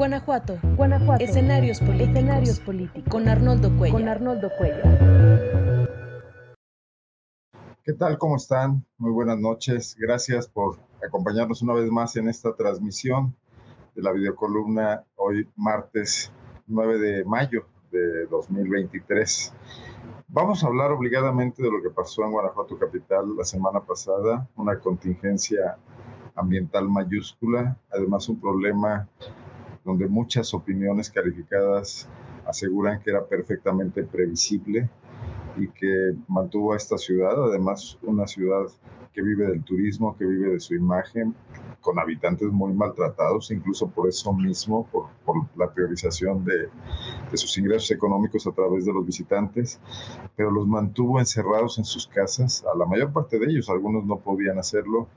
[0.00, 0.58] Guanajuato.
[0.78, 1.22] Guanajuato.
[1.22, 2.08] Escenarios políticos.
[2.08, 3.12] Escenarios políticos.
[3.12, 4.00] Con Arnoldo Cuellar.
[4.00, 5.88] Con Arnoldo Cuellar.
[7.84, 8.16] ¿Qué tal?
[8.16, 8.82] ¿Cómo están?
[8.96, 9.94] Muy buenas noches.
[9.98, 13.36] Gracias por acompañarnos una vez más en esta transmisión
[13.94, 16.32] de la videocolumna hoy martes
[16.66, 19.52] 9 de mayo de 2023.
[20.28, 24.78] Vamos a hablar obligadamente de lo que pasó en Guanajuato Capital la semana pasada, una
[24.78, 25.76] contingencia
[26.36, 29.06] ambiental mayúscula, además un problema
[29.90, 32.08] donde muchas opiniones calificadas
[32.46, 34.88] aseguran que era perfectamente previsible
[35.56, 38.66] y que mantuvo a esta ciudad, además una ciudad
[39.12, 41.34] que vive del turismo, que vive de su imagen,
[41.80, 45.08] con habitantes muy maltratados, incluso por eso mismo, por,
[45.56, 46.68] la priorización de,
[47.36, 49.80] sus ingresos económicos a través de los visitantes,
[50.36, 54.18] pero los mantuvo encerrados en sus casas, a la mayor parte de ellos, algunos no
[54.18, 55.08] podían hacerlo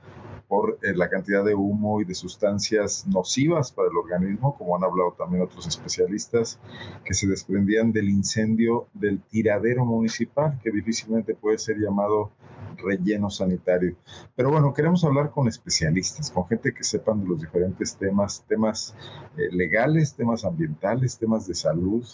[0.48, 4.84] por eh, la cantidad de humo y de sustancias nocivas para el organismo, como han
[4.84, 6.58] hablado también otros especialistas,
[7.04, 12.30] que se desprendían del incendio del tiradero municipal, que difícilmente puede ser llamado
[12.76, 13.96] relleno sanitario.
[14.34, 18.94] Pero bueno, queremos hablar con especialistas, con gente que sepan de los diferentes temas, temas
[19.36, 22.04] eh, legales, temas ambientales, temas de salud,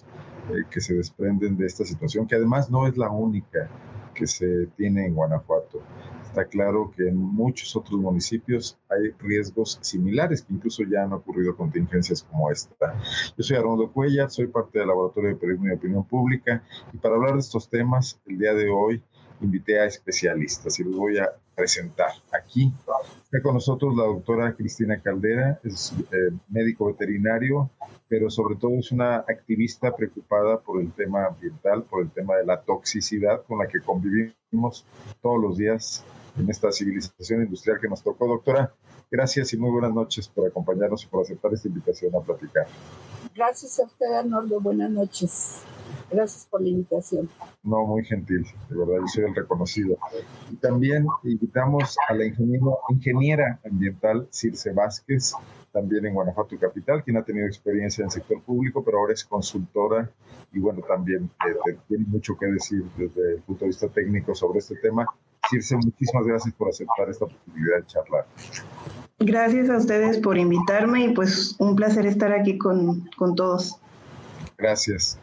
[0.51, 3.69] eh, que se desprenden de esta situación, que además no es la única
[4.15, 5.83] que se tiene en Guanajuato.
[6.31, 11.57] Está claro que en muchos otros municipios hay riesgos similares, que incluso ya han ocurrido
[11.57, 12.95] contingencias como esta.
[13.37, 17.17] Yo soy Arnoldo Cuellar, soy parte del Laboratorio de Periodismo y Opinión Pública, y para
[17.17, 19.03] hablar de estos temas, el día de hoy
[19.41, 22.73] invité a especialistas y los voy a presentar aquí.
[23.25, 27.71] Está con nosotros la doctora Cristina Caldera, es eh, médico veterinario,
[28.09, 32.47] pero sobre todo es una activista preocupada por el tema ambiental, por el tema de
[32.47, 34.87] la toxicidad con la que convivimos
[35.21, 36.05] todos los días
[36.41, 38.27] en esta civilización industrial que nos tocó.
[38.27, 38.73] Doctora,
[39.11, 42.67] gracias y muy buenas noches por acompañarnos y por aceptar esta invitación a platicar.
[43.35, 44.61] Gracias a usted, Arnoldo.
[44.61, 45.63] Buenas noches.
[46.11, 47.29] Gracias por la invitación.
[47.63, 49.97] No, muy gentil, de verdad, yo soy el reconocido.
[50.51, 55.35] Y también invitamos a la ingeniera ambiental Circe Vázquez,
[55.73, 59.25] también en Guanajuato Capital, quien ha tenido experiencia en el sector público, pero ahora es
[59.25, 60.11] consultora
[60.53, 64.59] y bueno, también eh, tiene mucho que decir desde el punto de vista técnico sobre
[64.59, 65.07] este tema.
[65.51, 68.27] Circe, muchísimas gracias por aceptar esta oportunidad de charlar.
[69.19, 73.77] Gracias a ustedes por invitarme y pues un placer estar aquí con, con todos.
[74.57, 75.19] Gracias.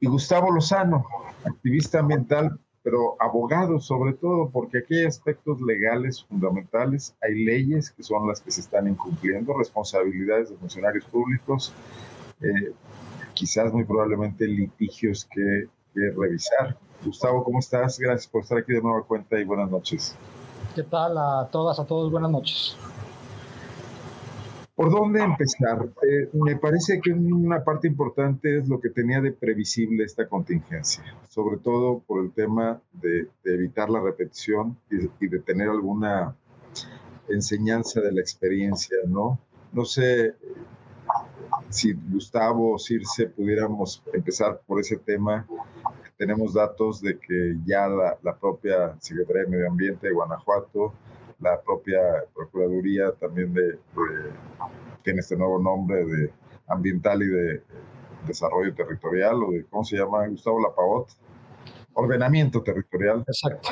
[0.00, 1.06] Y Gustavo Lozano,
[1.44, 8.02] activista ambiental, pero abogado sobre todo, porque aquí hay aspectos legales fundamentales, hay leyes que
[8.02, 11.72] son las que se están incumpliendo, responsabilidades de funcionarios públicos,
[12.42, 12.72] eh,
[13.32, 16.76] quizás muy probablemente litigios que, que, revisar.
[17.04, 17.98] Gustavo, ¿cómo estás?
[17.98, 20.16] Gracias por estar aquí de nueva cuenta y buenas noches.
[20.74, 22.10] ¿Qué tal a todas, a todos?
[22.10, 22.76] Buenas noches.
[24.74, 25.86] ¿Por dónde empezar?
[26.02, 31.04] Eh, me parece que una parte importante es lo que tenía de previsible esta contingencia,
[31.28, 36.34] sobre todo por el tema de, de evitar la repetición y, y, de tener alguna
[37.28, 39.38] enseñanza de la experiencia, ¿no?
[39.72, 40.34] No sé
[41.68, 45.46] si Gustavo o Circe pudiéramos empezar por ese tema.
[46.16, 50.92] Tenemos datos de que ya la, la propia Secretaría de Medio Ambiente de Guanajuato
[51.40, 52.00] la propia
[52.34, 53.78] Procuraduría también de, de,
[55.02, 56.32] tiene este nuevo nombre de
[56.68, 57.62] ambiental y de
[58.26, 60.26] desarrollo territorial, o de, ¿cómo se llama?
[60.26, 61.08] Gustavo Lapavot,
[61.92, 63.24] ordenamiento territorial.
[63.26, 63.68] Exacto.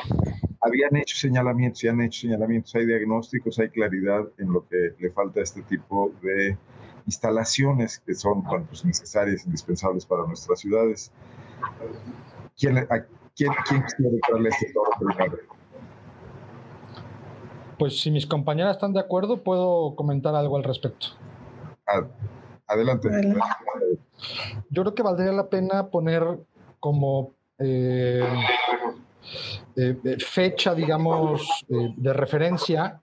[0.60, 5.10] Habían hecho señalamientos y han hecho señalamientos, hay diagnósticos, hay claridad en lo que le
[5.10, 6.56] falta a este tipo de
[7.06, 11.10] instalaciones que son pues, necesarias, indispensables para nuestras ciudades.
[12.62, 12.86] ¿Quién, a,
[13.34, 15.36] quién, quién quiere traerle este toro primero?
[17.76, 21.08] Pues si mis compañeras están de acuerdo, puedo comentar algo al respecto.
[22.68, 23.08] Adelante.
[24.70, 26.22] Yo creo que valdría la pena poner
[26.78, 28.22] como eh,
[29.74, 33.00] eh, fecha, digamos, eh, de referencia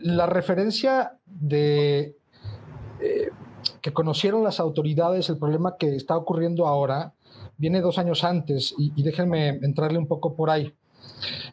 [0.00, 2.14] la referencia de
[3.00, 3.30] eh,
[3.82, 7.14] que conocieron las autoridades el problema que está ocurriendo ahora
[7.58, 10.72] viene dos años antes y, déjenme entrarle un poco por ahí.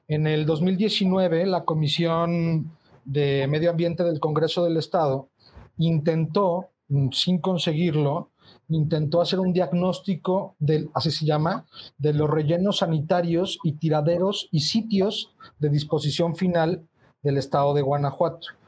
[0.07, 2.71] En el 2019, la Comisión
[3.03, 5.29] de Medio Ambiente del Congreso del Estado
[5.77, 8.29] intentó, mm, sin conseguirlo,
[8.69, 11.65] intentó hacer un diagnóstico del, así se llama,
[11.97, 16.87] de los rellenos sanitarios y tiraderos y sitios de disposición final
[17.23, 18.58] del estado de Guanajuato.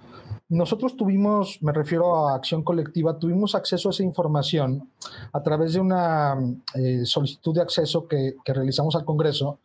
[0.52, 4.92] Nosotros tuvimos, me refiero a acción colectiva, tuvimos acceso a esa información
[5.32, 6.38] a través de una
[6.76, 9.60] eh, solicitud de acceso que, realizamos al Congreso,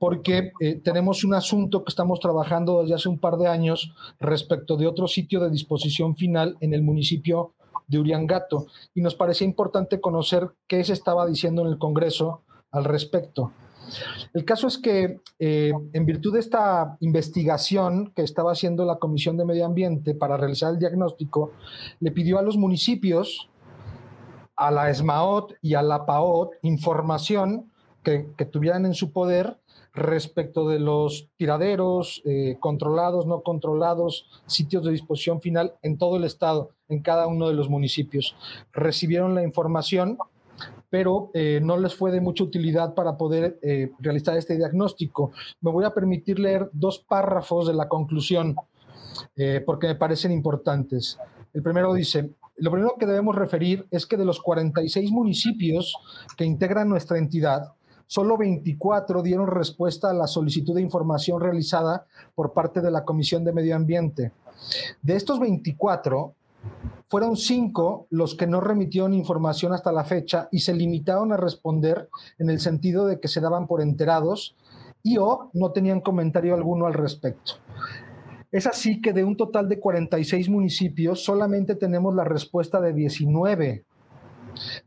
[0.00, 4.76] porque eh, tenemos un asunto que estamos trabajando desde hace un par de años respecto
[4.76, 7.52] de otro sitio de disposición final en el municipio
[7.86, 12.42] de Uriangato, y nos parecía importante conocer qué se estaba diciendo en el Congreso
[12.72, 13.52] al respecto.
[14.32, 19.36] El caso es que eh, en virtud de esta investigación que estaba haciendo la Comisión
[19.36, 21.52] de Medio Ambiente para realizar el diagnóstico,
[22.00, 23.48] le pidió a los municipios,
[24.56, 27.70] a la ESMAOT y a la PAOT información
[28.02, 29.58] que, tuvieran en su poder
[29.92, 36.24] respecto de los tiraderos eh, controlados, no controlados, sitios de disposición final en todo el
[36.24, 38.36] estado, en cada uno de los municipios.
[38.72, 40.18] Recibieron la información
[40.90, 45.30] pero eh, no les fue de mucha utilidad para poder eh, realizar este diagnóstico.
[45.60, 48.56] Me voy a permitir leer dos párrafos de la conclusión
[49.36, 51.18] eh, porque me parecen importantes.
[51.54, 55.96] El primero dice, lo primero que debemos referir es que de los 46 municipios
[56.36, 57.72] que integran nuestra entidad,
[58.06, 63.44] solo 24 dieron respuesta a la solicitud de información realizada por parte de la Comisión
[63.44, 64.32] de Medio Ambiente.
[65.02, 66.34] De estos 24,
[67.08, 72.08] fueron cinco los que no remitieron información hasta la fecha y se limitaron a responder
[72.38, 74.56] en el sentido de que se daban por enterados
[75.02, 77.54] y o no tenían comentario alguno al respecto.
[78.52, 83.84] Es así que de un total de 46 municipios solamente tenemos la respuesta de 19,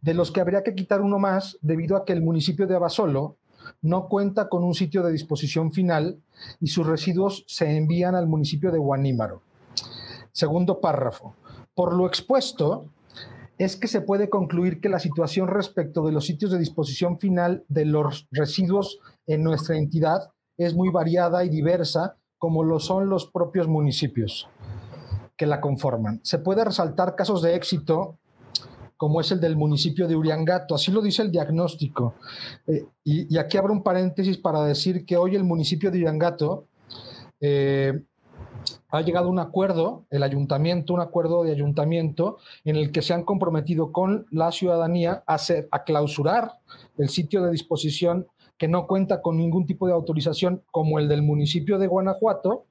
[0.01, 3.37] de los que habría que quitar uno más debido a que el municipio de Abasolo
[3.81, 6.19] no cuenta con un sitio de disposición final
[6.59, 9.41] y sus residuos se envían al municipio de Guanímaro.
[10.31, 11.35] Segundo párrafo.
[11.75, 12.85] Por lo expuesto,
[13.57, 17.63] es que se puede concluir que la situación respecto de los sitios de disposición final
[17.67, 23.27] de los residuos en nuestra entidad es muy variada y diversa, como lo son los
[23.27, 24.49] propios municipios
[25.37, 26.19] que la conforman.
[26.23, 28.17] Se puede resaltar casos de éxito,
[28.97, 32.15] como es el del municipio de Uriangato, así lo dice el diagnóstico.
[32.67, 36.67] Eh, y, aquí abro un paréntesis para decir que hoy el municipio de Uriangato
[37.41, 38.03] eh,
[38.93, 43.23] ha llegado un acuerdo, el ayuntamiento, un acuerdo de ayuntamiento en el que se han
[43.23, 46.59] comprometido con la ciudadanía a, hacer, a clausurar
[46.99, 51.23] el sitio de disposición que no cuenta con ningún tipo de autorización como el del
[51.23, 52.65] municipio de Guanajuato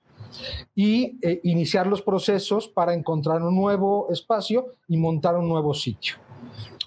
[0.76, 6.14] y eh, iniciar los procesos para encontrar un nuevo espacio y montar un nuevo sitio.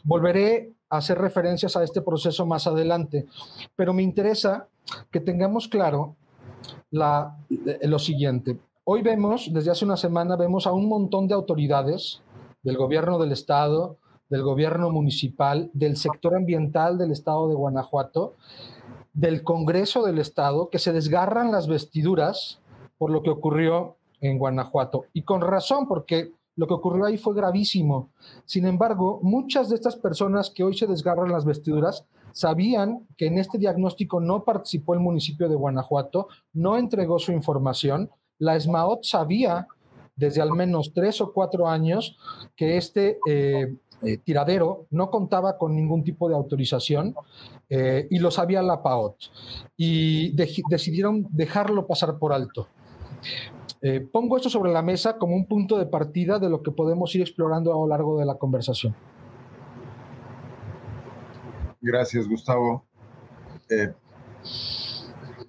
[0.06, 3.26] Volveré a hacer referencias a este proceso más adelante,
[3.76, 4.70] pero me interesa
[5.12, 6.16] que tengamos claro
[6.90, 7.36] la,
[7.82, 8.58] lo siguiente.
[8.88, 12.22] Hoy vemos, desde hace una semana, vemos a un montón de autoridades
[12.62, 13.98] del gobierno del estado,
[14.30, 18.36] del gobierno municipal, del sector ambiental del estado de Guanajuato,
[19.12, 22.60] del Congreso del estado, que se desgarran las vestiduras
[23.00, 25.06] por lo que ocurrió en Guanajuato.
[25.14, 28.10] Y con razón, porque lo que ocurrió ahí fue gravísimo.
[28.46, 33.40] Sin embargo, muchas de estas personas que hoy se desgarran las vestiduras sabían que en
[33.40, 39.68] este diagnóstico no participó el municipio de Guanajuato, no entregó su información la SMAOT sabía
[40.16, 42.18] desde al menos tres o cuatro años
[42.56, 47.16] que este eh, eh, tiradero no contaba con ningún tipo de autorización
[47.70, 49.16] eh, y lo sabía la PAOT
[49.76, 52.68] y decidieron dejarlo pasar por alto.
[54.12, 57.22] pongo esto sobre la mesa como un punto de partida de lo que podemos ir
[57.22, 58.96] explorando a lo largo de la conversación.
[61.82, 62.84] Gracias, Gustavo.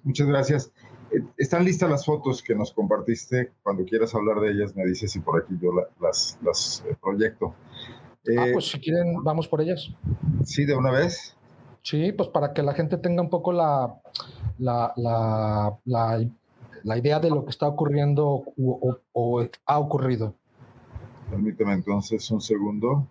[0.03, 0.71] muchas gracias.
[1.11, 3.53] Eh, están listas las fotos que nos compartiste.
[3.63, 7.53] Cuando quieras hablar de ellas, me dices si por aquí yo las, las eh, proyecto.
[8.37, 9.89] ah, pues si quieren, vamos por ellas.
[10.43, 11.35] Sí, de una vez.
[11.81, 14.01] Sí, pues para que la gente tenga un poco la,
[14.57, 14.93] la,
[15.85, 20.35] la, idea de lo que está ocurriendo o, ha ocurrido.
[21.29, 23.07] Permíteme entonces un segundo.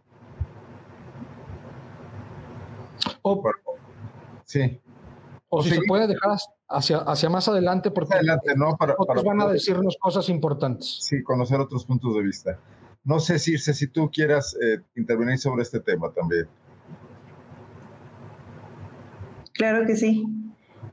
[4.45, 4.81] sí.
[5.49, 6.37] O si se puede dejar
[6.69, 8.77] hacia, hacia más adelante porque adelante, ¿no?
[8.77, 10.99] para, otros van a decirnos cosas importantes.
[11.01, 12.59] Sí, conocer otros puntos de vista.
[13.05, 16.49] No sé, Circe, si tú quieras eh, intervenir sobre este tema también.
[19.53, 20.25] Claro que sí.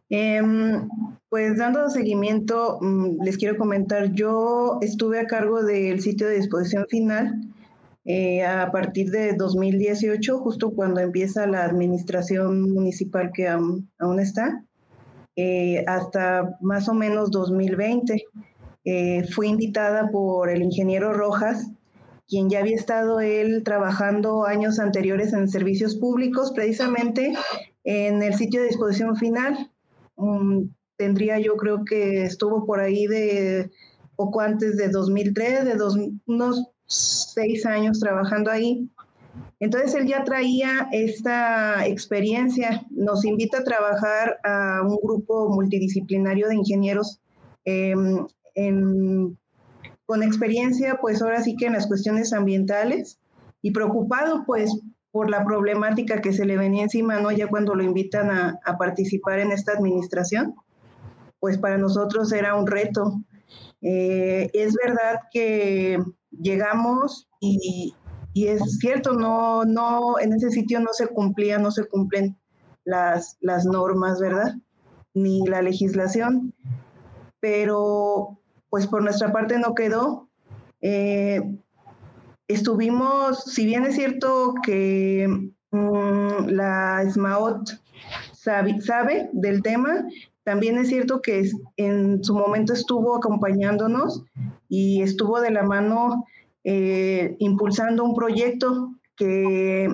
[0.09, 0.87] Em,
[1.29, 6.85] pues dando seguimiento, mm, les quiero comentar, yo estuve a cargo del sitio de disposición
[6.87, 7.41] final
[8.05, 14.63] eh, a partir de 2018, justo cuando empieza la administración municipal que aún, aún está.
[15.35, 18.23] Eh, hasta más o menos 2020.
[18.85, 21.71] Eh, fui invitada por el ingeniero Rojas
[22.27, 27.33] quien ya había estado él trabajando años anteriores en servicios públicos, precisamente
[27.83, 29.71] en el sitio de disposición final.
[30.15, 33.71] Um, tendría yo creo que estuvo por ahí de
[34.15, 38.89] poco antes de 2003, de dos, unos seis años trabajando ahí.
[39.63, 46.55] Entonces él ya traía esta experiencia, nos invita a trabajar a un grupo multidisciplinario de
[46.55, 47.21] ingenieros
[47.63, 48.27] em,
[50.05, 53.19] con experiencia, pues ahora sí que en las cuestiones ambientales
[53.61, 54.69] y preocupado pues
[55.11, 57.31] por la problemática que se le venía encima, ¿no?
[57.31, 60.55] Ya cuando lo invitan a, participar en esta administración,
[61.39, 63.21] pues para nosotros era un reto.
[63.81, 65.99] Eh, es verdad que
[66.31, 67.93] llegamos y,
[68.33, 72.37] y, es cierto, no, no, en ese sitio no se cumplían, no se cumplen
[72.83, 74.55] las, las normas, ¿verdad?
[75.13, 76.53] Ni la legislación.
[77.39, 80.29] Pero pues por nuestra parte no quedó.
[80.81, 81.41] Eh,
[82.47, 85.27] estuvimos, si bien es cierto que
[85.71, 87.69] mm, la SMAOT
[88.33, 90.05] sabe, sabe, del tema,
[90.43, 94.23] también es cierto que en su momento estuvo acompañándonos
[94.67, 96.25] y estuvo de la mano
[96.63, 99.93] eh, impulsando un proyecto que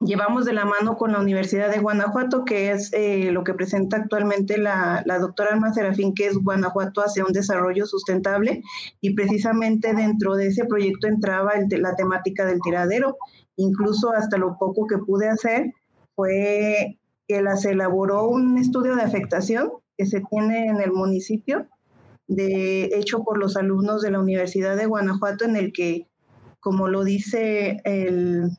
[0.00, 3.96] llevamos de la mano con la Universidad de Guanajuato, que es eh, lo que presenta
[3.96, 8.62] actualmente la, doctora Alma Serafín, que es Guanajuato hacia un desarrollo sustentable,
[9.00, 13.16] y precisamente dentro de ese proyecto entraba la temática del tiradero.
[13.56, 15.72] Incluso hasta lo poco que pude hacer
[16.14, 21.66] fue que se elaboró un estudio de afectación que se tiene en el municipio,
[22.28, 26.06] de, hecho por los alumnos de la Universidad de Guanajuato, en el que,
[26.60, 28.50] como lo dice el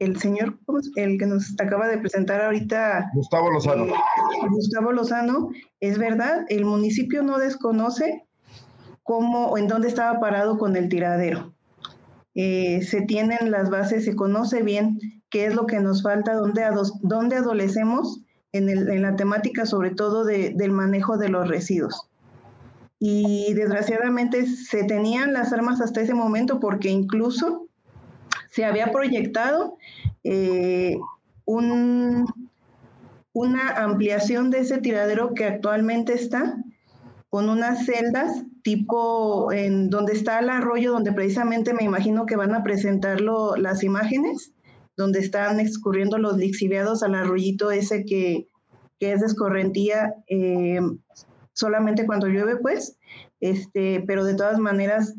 [0.00, 0.58] el señor,
[0.96, 3.10] el que nos acaba de presentar ahorita.
[3.14, 3.84] Gustavo Lozano.
[3.84, 3.92] Eh,
[4.50, 8.26] Gustavo Lozano, es verdad, el municipio no desconoce
[9.02, 11.52] cómo o en dónde estaba parado con el tiradero.
[12.34, 16.64] Eh, se tienen las bases, se conoce bien qué es lo que nos falta, dónde,
[17.02, 18.22] dónde adolecemos
[18.52, 22.09] en, el, en, la temática sobre todo de, del manejo de los residuos.
[23.02, 27.66] Y desgraciadamente se tenían las armas hasta ese momento porque incluso
[28.50, 29.78] se había proyectado
[30.22, 30.98] eh,
[31.46, 32.26] una
[33.76, 36.62] ampliación de ese tiradero que actualmente está
[37.30, 42.54] con unas celdas tipo en donde está el arroyo, donde precisamente me imagino que van
[42.54, 44.52] a presentarlo las imágenes,
[44.96, 48.48] donde están escurriendo los lixiviados al arroyito ese que,
[48.98, 50.80] es de escorrentía eh,
[51.60, 52.96] solamente cuando llueve, pues,
[53.40, 55.14] este, pero de todas maneras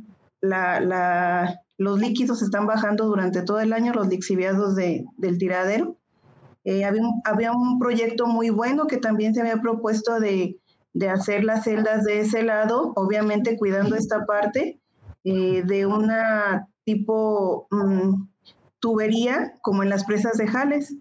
[1.77, 5.98] los líquidos están bajando durante todo el año, los lixiviados de, del tiradero.
[6.63, 10.57] Eh, había, un, proyecto muy bueno que también se había propuesto de,
[11.10, 14.79] hacer las celdas de ese lado, obviamente cuidando esta parte
[15.24, 18.25] eh, de una tipo mm,
[18.79, 20.95] tubería como en las presas de Jales.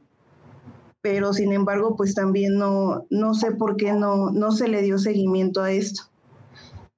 [1.03, 4.99] Pero sin embargo, pues también no, no sé por qué no, no se le dio
[4.99, 6.05] seguimiento a esto.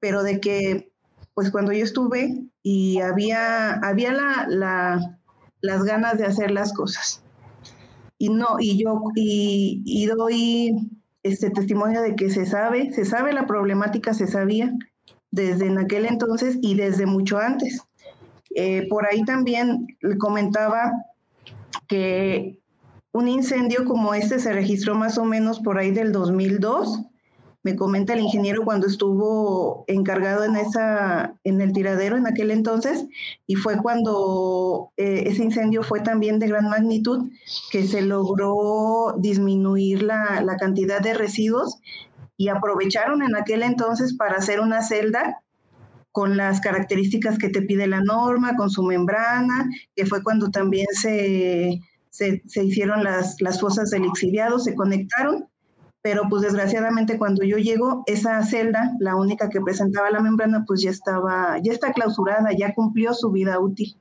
[0.00, 0.92] Pero de que,
[1.34, 5.18] pues cuando yo estuve, y había, había la,
[5.60, 7.22] las ganas de hacer las cosas.
[8.18, 10.90] Y no, y yo, y, doy
[11.22, 14.72] este testimonio de que se sabe, se sabe la problemática, se sabía
[15.30, 17.82] desde en aquel entonces y desde mucho antes.
[18.54, 19.86] Eh, por ahí también
[20.18, 20.92] comentaba
[21.88, 22.61] que
[23.12, 27.06] un incendio como este se registró más o menos por ahí del 2002
[27.62, 33.06] me comenta el ingeniero cuando estuvo encargado en, esa, en el tiradero en aquel entonces,
[33.46, 37.30] y fue cuando eh, ese incendio fue también de gran magnitud,
[37.70, 41.78] que se logró disminuir la, la cantidad de residuos
[42.36, 45.42] y aprovecharon en aquel entonces para hacer una celda
[46.10, 50.88] con las características que te pide la norma, con su membrana, que fue cuando también
[50.92, 51.80] se,
[52.12, 55.48] se, se hicieron las, las fosas del exiliado, se conectaron
[56.02, 60.82] pero pues desgraciadamente cuando yo llego, esa celda, la única que presentaba la membrana, pues
[60.82, 63.96] ya estaba, ya está clausurada, ya cumplió su vida útil.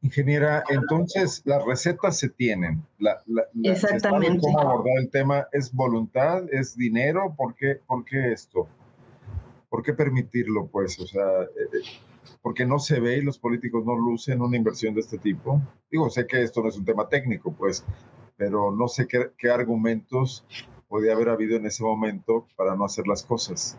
[0.00, 2.84] Ingeniera, entonces las recetas se tienen.
[2.98, 3.20] La,
[3.64, 4.40] Exactamente.
[4.42, 5.46] ¿Cómo abordar el tema?
[5.52, 6.44] ¿Es voluntad?
[6.52, 7.34] ¿Es dinero?
[7.36, 8.68] ¿Por qué, por qué esto?
[9.68, 11.00] ¿Por qué permitirlo, pues?
[11.00, 11.82] O sea, eh, eh,
[12.42, 15.60] porque no se ve y los políticos no lucen una inversión de este tipo.
[15.90, 17.84] Digo, sé que esto no es un tema técnico, pues,
[18.36, 20.44] pero no sé qué, qué argumentos
[20.92, 23.78] podía haber habido en ese momento para no hacer las cosas?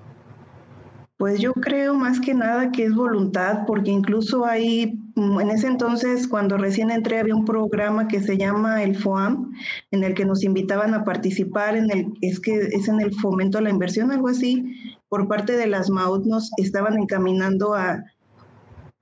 [1.17, 5.67] Pues yo creo más que nada que es voluntad, porque incluso hay, mm, en ese
[5.67, 9.53] entonces, cuando recién entré, había un programa que se llama el FOAM,
[9.91, 13.59] en el que nos invitaban a participar, en el, es que es en el fomento
[13.59, 14.65] a la inversión, algo así,
[15.07, 18.03] por parte de las MAUT nos estaban encaminando a,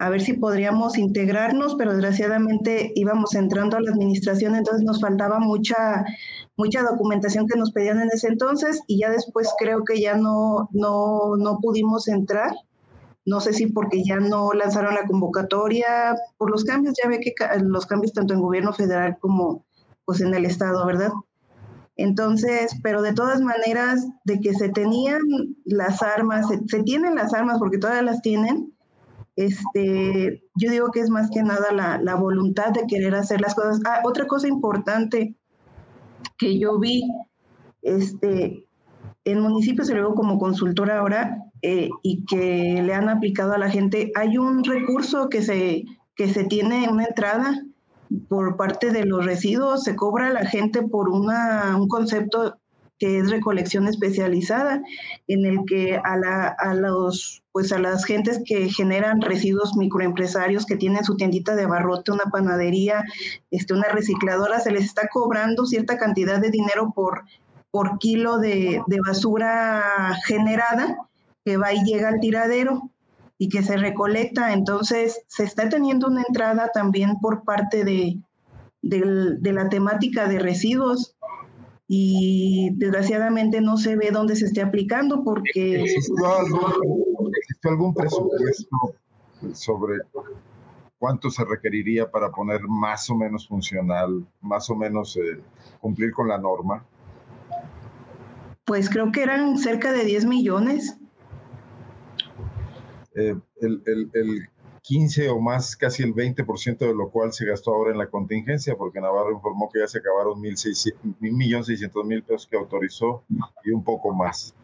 [0.01, 5.37] a ver si podríamos integrarnos, pero desgraciadamente íbamos entrando a la administración, entonces nos faltaba
[5.37, 6.03] mucha,
[6.57, 10.69] mucha documentación que nos pedían en ese entonces y ya después creo que ya no,
[10.71, 12.55] no, no pudimos entrar.
[13.27, 17.35] No sé si porque ya no lanzaron la convocatoria por los cambios, ya ve que
[17.61, 19.65] los cambios tanto en gobierno federal como
[20.03, 21.11] pues en el estado, ¿verdad?
[21.95, 25.21] Entonces, pero de todas maneras, de que se tenían
[25.63, 28.70] las armas, se, se tienen las armas porque todas las tienen,
[29.45, 33.79] este, yo digo que es más que nada la, voluntad de querer hacer las cosas.
[33.85, 35.35] Ah, otra cosa importante
[36.37, 37.03] que yo vi,
[37.81, 38.65] este,
[39.25, 43.69] en municipios y luego como consultora ahora, eh, y que le han aplicado a la
[43.69, 47.61] gente, hay un recurso que se, que se tiene una entrada
[48.27, 52.59] por parte de los residuos, se cobra a la gente por una, un concepto
[53.01, 54.83] que es recolección especializada,
[55.27, 60.67] en el que a, la, a, los, pues a las gentes que generan residuos microempresarios
[60.67, 63.03] que tienen su tiendita de abarrote, una panadería,
[63.49, 67.23] este, una recicladora, se les está cobrando cierta cantidad de dinero por,
[67.71, 70.95] por kilo de, de basura generada
[71.43, 72.91] que va y llega al tiradero
[73.39, 74.53] y que se recolecta.
[74.53, 78.19] Entonces, se está teniendo una entrada también por parte de,
[78.83, 81.15] de, de la temática de residuos
[81.93, 85.81] y desgraciadamente no se ve dónde se esté aplicando porque...
[85.81, 86.25] ¿Existió
[87.65, 88.77] algún, presupuesto
[89.51, 89.97] sobre
[90.99, 95.41] cuánto se requeriría para poner más o menos funcional, más o menos eh,
[95.81, 96.85] cumplir con la norma?
[98.63, 100.97] Pues creo que eran cerca de 10 millones.
[103.15, 104.49] Eh, el, el, el,
[104.83, 108.75] 15 o más, casi el 20% de lo cual se gastó ahora en la contingencia,
[108.75, 113.23] porque Navarro informó que ya se acabaron 1.600.000 pesos que autorizó
[113.63, 114.55] y un poco más.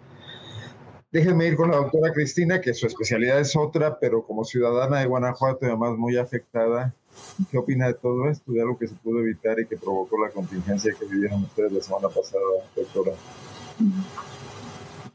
[1.12, 5.05] Déjenme ir con la doctora Cristina, que su especialidad es otra, pero como ciudadana de
[5.05, 6.93] Guanajuato y además muy afectada,
[7.50, 10.32] ¿qué opina de todo esto, de algo que se pudo evitar y que provocó la
[10.32, 12.43] contingencia que vivieron ustedes la semana pasada,
[12.75, 13.13] doctora?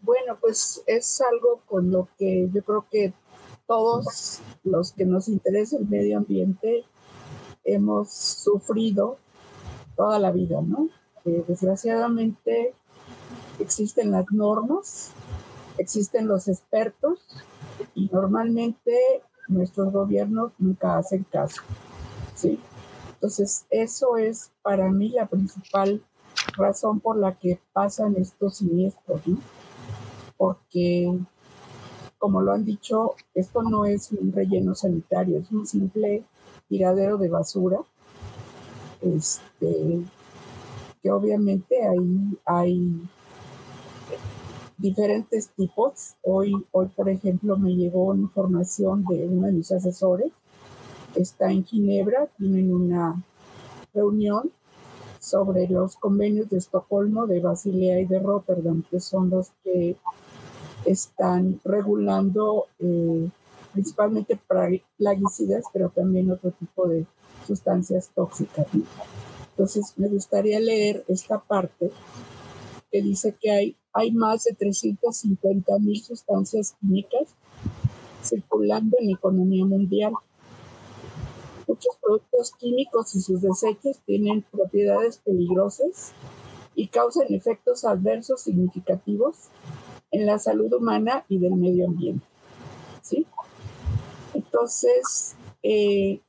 [0.01, 3.13] Bueno, pues es algo con lo que yo creo que
[3.73, 6.85] todos los que nos interesa el medio ambiente
[7.65, 9.17] hemos sufrido
[9.97, 10.91] toda la vida, ¿no?
[11.25, 12.75] desgraciadamente
[13.59, 15.13] existen las normas,
[15.79, 17.21] existen los expertos
[17.95, 18.95] y normalmente
[19.49, 21.63] nuestros gobiernos nunca hacen caso,
[22.35, 22.61] ¿sí?
[23.15, 26.03] Entonces, eso es para mí la principal
[26.59, 29.39] razón por la que pasan estos siniestros, ¿no?
[30.37, 31.09] Porque
[32.23, 36.23] como lo han dicho, esto no es un relleno sanitario, es un simple
[36.69, 37.79] tiradero de basura.
[39.01, 40.03] Este,
[41.03, 43.03] que obviamente hay, hay
[44.79, 46.15] diferentes tipos.
[46.23, 50.31] Hoy, hoy, por ejemplo, me llegó información de uno de mis asesores.
[51.17, 53.21] Está en Ginebra, tienen una
[53.93, 54.53] reunión
[55.19, 59.97] sobre los convenios de Estocolmo, de Basilea y de Rotterdam, que son los que
[60.85, 63.29] están regulando eh,
[63.73, 64.39] principalmente
[64.99, 67.07] plaguicidas, pero también otro tipo de
[67.47, 68.67] sustancias tóxicas.
[69.51, 71.91] Entonces, me gustaría leer esta parte
[72.91, 77.29] que dice que hay, hay más de 350 mil sustancias químicas
[78.23, 80.13] circulando en la economía mundial.
[81.67, 86.13] Muchos productos químicos y sus desechos tienen propiedades peligrosas
[86.75, 89.35] y causan efectos adversos significativos
[90.13, 92.25] en la salud humana y del medio ambiente.
[93.01, 93.27] ¿sí?
[94.35, 96.21] Entonces, eh,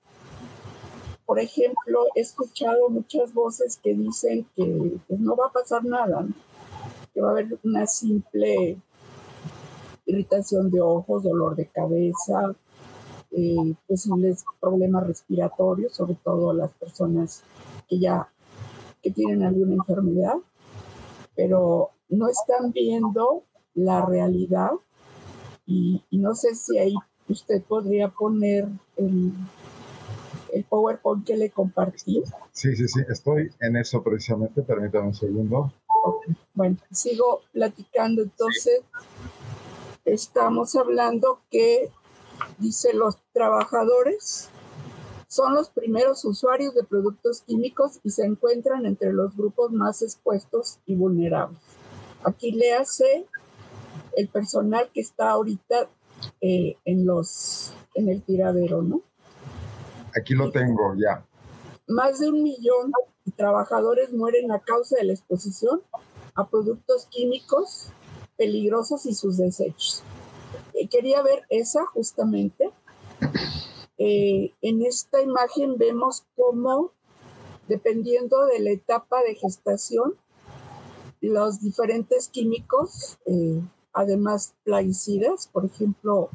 [1.25, 6.25] por ejemplo, he escuchado muchas voces que dicen que pues, no va a pasar nada,
[7.13, 8.77] que va a haber una simple
[10.05, 12.55] irritación de ojos, dolor de cabeza,
[13.31, 17.43] eh, posibles problemas respiratorios, sobre todo las personas
[17.87, 18.29] que ya
[19.01, 20.35] que tienen alguna enfermedad,
[21.35, 23.43] pero no están viendo
[23.73, 24.71] la realidad
[25.65, 26.93] y, no sé si ahí
[27.27, 29.31] usted podría poner el,
[30.51, 32.21] el PowerPoint que le compartí.
[32.51, 35.71] Sí, sí, sí, estoy en eso precisamente, permítame un segundo.
[36.53, 38.81] Bueno, sigo platicando entonces.
[40.05, 41.89] Estamos hablando que,
[42.57, 44.49] dice, los trabajadores
[45.27, 50.79] son los primeros usuarios de productos químicos y se encuentran entre los grupos más expuestos
[50.85, 51.57] y vulnerables.
[52.23, 53.25] Aquí le hace
[54.15, 55.87] el personal que está ahorita
[56.41, 59.01] eh, en los en el tiradero, ¿no?
[60.15, 61.25] Aquí lo tengo ya.
[61.87, 62.91] Más de un millón
[63.25, 65.81] de trabajadores mueren a causa de la exposición
[66.35, 67.89] a productos químicos
[68.37, 70.03] peligrosos y sus desechos.
[70.73, 72.71] Eh, quería ver esa justamente.
[73.97, 76.91] eh, en esta imagen vemos cómo,
[77.67, 80.15] dependiendo de la etapa de gestación,
[81.21, 83.17] los diferentes químicos,
[83.93, 86.29] además plaguicidas, por ejemplo,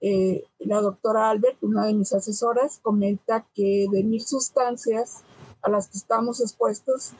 [0.00, 5.22] eh, la doctora Albert, una de mis asesoras, comenta que de mil sustancias
[5.62, 7.12] a las que estamos expuestos,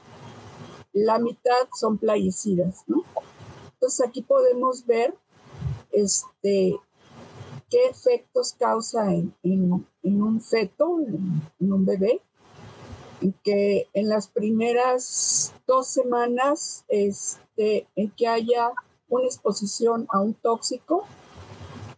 [0.93, 3.03] la mitad son plaguicidas, ¿no?
[3.75, 5.15] Entonces aquí podemos ver
[5.93, 6.77] este,
[7.71, 9.35] qué efectos causa en,
[10.03, 12.21] un feto, en, un bebé,
[13.43, 18.71] que en las primeras dos semanas este, en que haya
[19.09, 21.07] una exposición a un tóxico,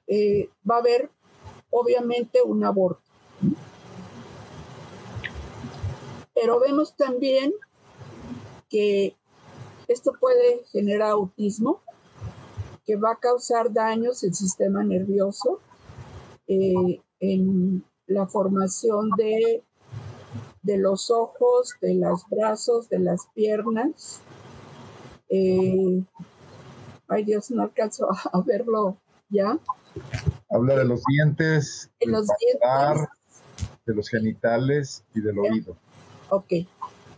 [0.06, 1.10] eh, va a haber
[1.70, 3.02] obviamente un aborto.
[6.34, 7.52] Pero vemos también
[8.68, 9.16] que
[9.88, 11.82] esto puede generar autismo,
[12.84, 15.60] que va a causar daños el sistema nervioso,
[16.46, 19.64] eh, en la formación de,
[20.62, 24.20] de los ojos, de los brazos, de las piernas.
[25.28, 26.02] Eh,
[27.08, 29.58] ay Dios, no alcanzo a, verlo ya.
[30.50, 33.08] Habla de los dientes, de los dientes,
[33.86, 35.76] de los genitales y del oído.
[36.30, 36.52] Ok,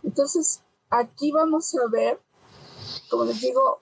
[0.03, 2.19] entonces aquí vamos a ver
[3.09, 3.81] como les digo,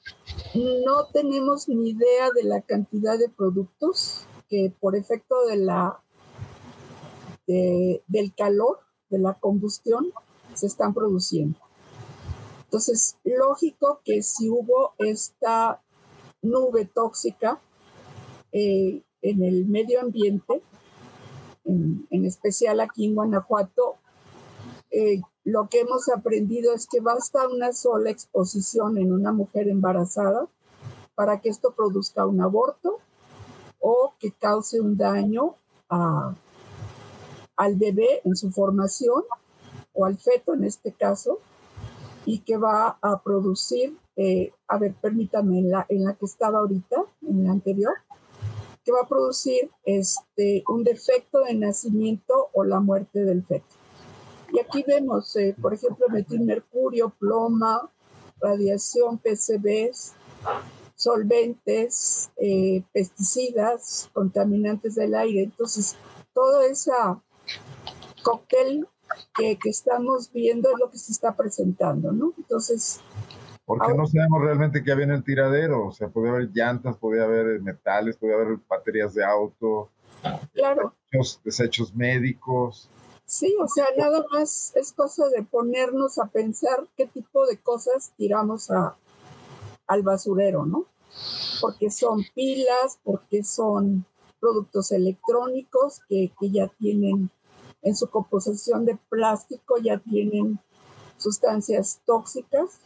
[0.56, 6.04] no tenemos ni idea de la cantidad de productos que por efecto de la,
[7.46, 10.12] del calor, de la combustión,
[10.56, 11.60] se están produciendo.
[12.64, 15.82] Entonces, lógico que si hubo esta
[16.42, 17.60] nube tóxica
[18.52, 20.62] eh, en el medio ambiente,
[21.66, 23.96] en, especial aquí en Guanajuato,
[24.92, 30.48] eh, lo que hemos aprendido es que basta una sola exposición en una mujer embarazada
[31.16, 32.98] para que esto produzca un aborto
[33.80, 35.56] o que cause un daño
[35.90, 39.24] al bebé en su formación
[39.94, 41.40] o al feto en este caso
[42.26, 46.60] y que va a producir, eh, a ver, permítame, en la, en la que estaba
[46.60, 47.94] ahorita, en la anterior,
[48.84, 53.66] que va a producir este, un defecto de nacimiento o la muerte del feto.
[54.52, 57.90] Y aquí vemos, eh, por ejemplo, metil mercurio, ploma,
[58.42, 60.12] radiación, PCBs,
[60.96, 65.44] solventes, eh, pesticidas, contaminantes del aire.
[65.44, 65.96] Entonces,
[66.34, 66.92] todo ese
[68.22, 68.86] cóctel
[69.34, 72.34] que, estamos viendo es lo que se está presentando, ¿no?
[72.38, 73.00] Entonces...
[73.70, 75.86] Porque no sabemos realmente qué había en el tiradero.
[75.86, 79.92] O sea, puede haber llantas, puede haber metales, puede haber baterías de auto.
[80.54, 80.96] Claro.
[81.44, 82.90] desechos médicos.
[83.26, 88.12] Sí, o sea, nada más es cosa de ponernos a pensar qué tipo de cosas
[88.18, 88.98] tiramos a,
[89.86, 90.86] al basurero, ¿no?
[91.62, 94.04] Porque son pilas, porque son
[94.40, 97.30] productos electrónicos que, ya tienen
[97.84, 100.60] en su composición de plástico, ya tienen
[101.20, 102.80] sustancias tóxicas,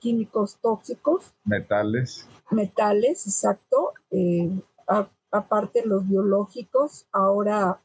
[0.00, 1.32] químicos tóxicos.
[1.44, 2.26] Metales.
[2.50, 3.92] Metales, exacto.
[4.10, 4.50] Eh,
[5.30, 7.06] aparte los biológicos.
[7.12, 7.80] Ahora,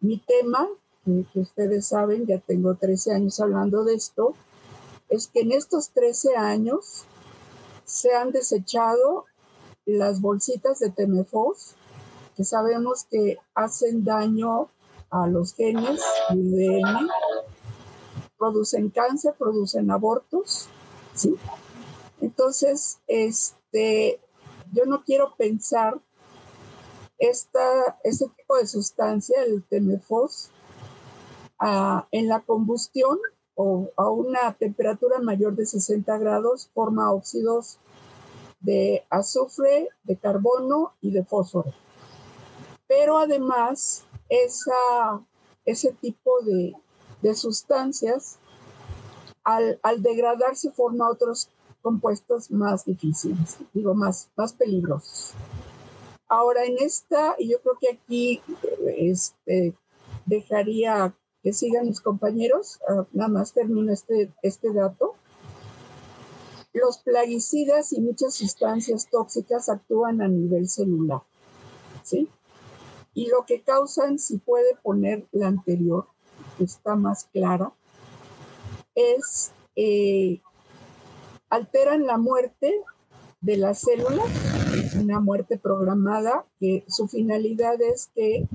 [0.00, 0.68] mi tema
[1.04, 4.34] que ustedes saben, ya tengo 13 años hablando de esto,
[5.08, 7.04] es que en estos 13 años
[7.84, 9.24] se han desechado
[9.86, 11.74] las bolsitas de Temefos,
[12.36, 14.68] que sabemos que hacen daño
[15.10, 16.00] a los genes
[16.32, 16.80] y
[18.38, 20.68] producen cáncer, producen abortos,
[22.20, 24.20] Entonces, este,
[24.72, 26.00] yo no quiero pensar
[27.18, 30.50] esta, este tipo de sustancia, el Temefos,
[32.10, 33.18] en la combustión
[33.54, 37.78] o a una temperatura mayor de 60 grados forma óxidos
[38.60, 41.72] de azufre, de carbono y de fósforo.
[42.86, 45.20] Pero además, esa,
[45.64, 46.74] ese tipo de,
[47.22, 48.38] de sustancias,
[49.56, 51.48] al, al, degradarse, forma otros
[51.82, 55.32] compuestos más difíciles, digo, más, más peligrosos.
[56.28, 58.40] Ahora, en esta, y yo creo que aquí
[58.96, 59.74] este,
[60.26, 65.14] dejaría que sigan mis compañeros, ah, nada más termino este, este dato.
[66.72, 71.22] Los plaguicidas y muchas sustancias tóxicas actúan a nivel celular,
[72.04, 72.28] ¿sí?
[73.12, 76.06] Y lo que causan, si puede poner la anterior,
[76.60, 77.72] está más clara,
[79.16, 80.40] es eh,
[81.48, 82.72] alteran la muerte
[83.40, 84.26] de las células,
[85.00, 88.46] una muerte programada, que su finalidad es que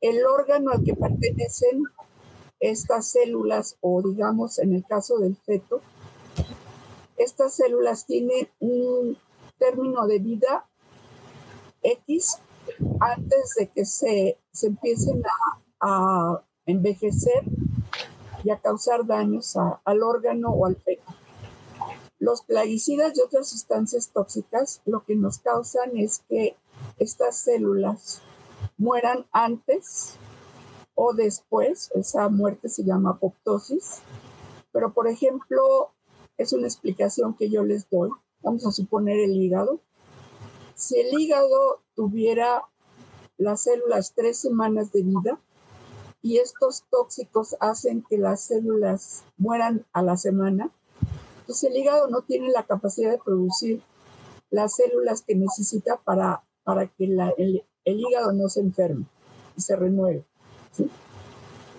[0.00, 1.82] el órgano al que pertenecen
[2.60, 5.80] estas células, o digamos en el caso del feto,
[7.16, 9.16] estas células tienen un
[9.58, 10.68] término de vida
[11.82, 12.38] X
[13.00, 15.22] antes de que se, se empiecen
[15.80, 17.42] a, envejecer
[18.44, 21.04] y a causar daños al órgano o al feto.
[22.18, 26.56] Los plaguicidas y otras sustancias tóxicas lo que nos causan es que
[26.98, 28.22] estas células
[28.78, 30.14] mueran antes
[30.94, 34.02] o después, esa muerte se llama apoptosis,
[34.72, 35.90] pero por ejemplo,
[36.36, 38.10] es una explicación que yo les doy.
[38.40, 39.80] Vamos a suponer el hígado.
[40.74, 42.62] Si el hígado tuviera
[43.36, 45.40] las células tres semanas de vida
[46.22, 50.70] y estos tóxicos hacen que las células mueran a la semana,
[51.46, 53.82] pues el hígado no tiene la capacidad de producir
[54.50, 59.06] las células que necesita para, para que el, hígado no se enferme
[59.56, 60.24] y se renueve.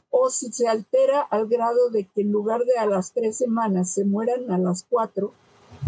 [0.09, 3.91] O si se altera al grado de que en lugar de a las tres semanas
[3.91, 5.31] se mueran a las cuatro,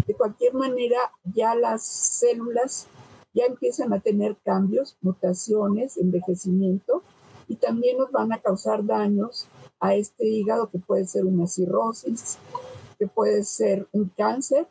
[0.06, 2.86] de cualquier manera ya las células
[3.34, 7.02] ya empiezan a tener cambios, mutaciones, envejecimiento
[7.48, 9.46] y también nos van a causar daños
[9.80, 12.38] a este hígado que puede ser una cirrosis,
[12.98, 14.66] que puede ser un cáncer,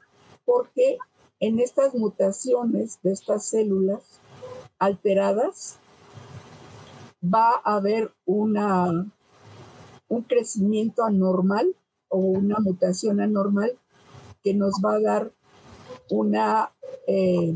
[0.45, 0.97] porque
[1.39, 4.01] en estas mutaciones de estas células
[4.79, 5.77] alteradas
[7.23, 9.05] va a haber una,
[10.07, 11.75] un crecimiento anormal
[12.09, 13.71] o una mutación anormal
[14.43, 15.31] que nos va a dar
[16.09, 16.71] una
[17.07, 17.55] eh,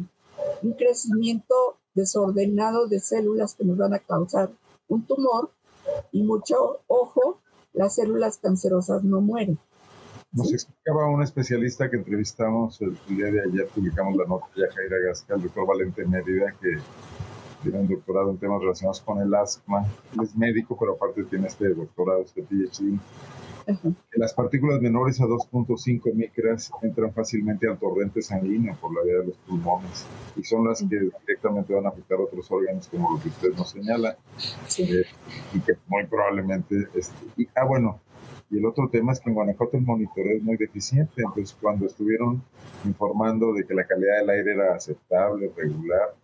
[0.62, 4.50] un crecimiento desordenado de células que nos van a causar
[4.90, 5.52] un tumor
[6.12, 7.40] y mucho ojo,
[7.74, 9.58] las células cancerosas no mueren.
[10.32, 14.98] Nos explicaba un especialista que entrevistamos el, día de ayer, publicamos la nota de Jaira
[15.08, 16.78] Gasca, el doctor Valente Mérida, que
[17.64, 19.88] tiene un doctorado en temas relacionados con el asma.
[20.14, 23.00] Él es médico, pero aparte tiene este doctorado, este PhD
[24.14, 29.28] las partículas menores a 2.5 micras entran fácilmente al torrente sanguíneo por la vía de
[29.28, 30.06] los pulmones
[30.36, 33.70] y son las que directamente van a afectar otros órganos como lo que usted nos
[33.70, 34.18] señala
[34.78, 35.04] eh,
[35.54, 36.88] y que muy probablemente...
[36.94, 38.00] Este, y, ah, bueno,
[38.52, 41.86] y el otro tema es que en Guanajuato el monitoreo es muy deficiente, entonces cuando
[41.86, 42.42] estuvieron
[42.84, 46.16] informando de que la calidad del aire era aceptable, regular,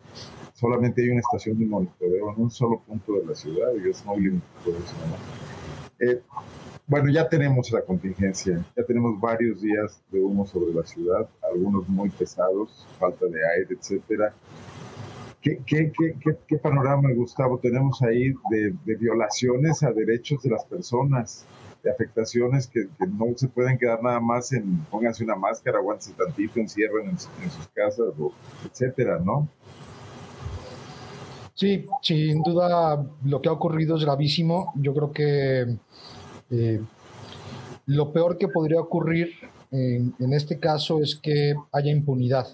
[0.53, 4.03] solamente hay una estación de monitoreo en un solo punto de la ciudad y es
[4.05, 4.75] muy limitado.
[5.99, 6.21] Eh,
[6.87, 11.87] bueno, ya tenemos la contingencia, ya tenemos varios días de humo sobre la ciudad, algunos
[11.89, 14.33] muy pesados, falta de aire, etcétera.
[15.41, 21.45] ¿Qué, qué, qué, qué panorama, Gustavo, tenemos ahí de, violaciones a derechos de las personas,
[21.83, 26.59] de afectaciones que, no se pueden quedar nada más en pónganse una máscara, aguántense tantito,
[26.59, 28.09] encierren en, sus casas,
[28.65, 29.47] etcétera, ¿no?
[31.53, 34.73] Sí, sin duda lo que ha ocurrido es gravísimo.
[34.75, 35.77] Yo creo que
[36.51, 36.81] eh,
[37.88, 39.31] lo peor que podría ocurrir
[39.71, 42.47] en, este caso es que haya impunidad.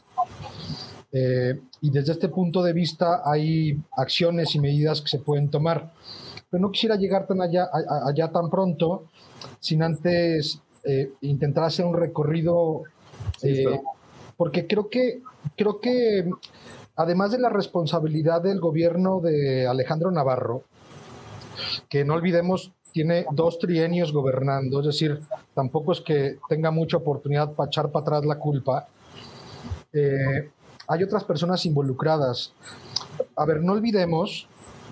[1.11, 5.91] Eh, y desde este punto de vista hay acciones y medidas que se pueden tomar.
[6.49, 7.69] Pero no quisiera llegar tan allá,
[8.05, 9.05] allá tan pronto
[9.59, 12.83] sin antes eh, intentar hacer un recorrido,
[14.35, 15.21] porque creo que,
[15.55, 16.29] creo que
[16.95, 20.63] además de la responsabilidad del gobierno de Alejandro Navarro,
[21.89, 25.19] que no olvidemos tiene dos trienios gobernando, es decir,
[25.53, 28.87] tampoco es que tenga mucha oportunidad para echar para atrás la culpa.
[29.93, 30.49] Eh,
[30.87, 32.53] hay otras personas involucradas.
[33.35, 34.47] A ver, no olvidemos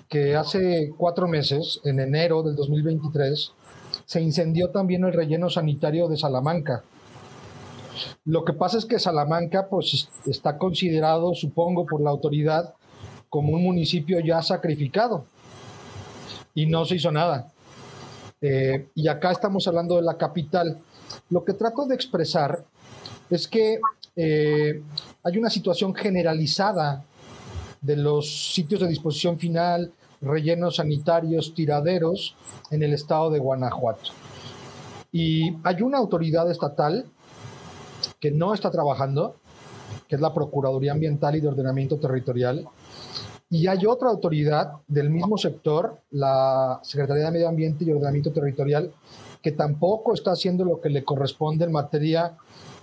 [0.08, 3.52] que hace cuatro meses, en enero del 2023,
[4.06, 6.82] se incendió también el relleno sanitario de Salamanca.
[8.24, 12.74] Lo que pasa es que Salamanca pues, está considerado, supongo, por la autoridad
[13.28, 15.24] como un municipio ya sacrificado
[16.54, 17.52] y no se hizo nada.
[18.40, 20.78] Eh, y acá estamos hablando de la capital.
[21.28, 22.64] Lo que trato de expresar
[23.28, 23.80] es que
[24.16, 24.82] eh,
[25.22, 27.04] hay una situación generalizada
[27.80, 32.34] de los sitios de disposición final, rellenos sanitarios, tiraderos
[32.70, 34.10] en el estado de Guanajuato.
[35.12, 37.06] Y hay una autoridad estatal
[38.20, 39.36] que no está trabajando,
[40.08, 42.68] que es la Procuraduría Ambiental y de Ordenamiento Territorial,
[43.50, 48.92] y hay otra autoridad del mismo sector, la Secretaría de Medio Ambiente y Ordenamiento Territorial,
[49.42, 52.36] que tampoco está haciendo lo que le corresponde en materia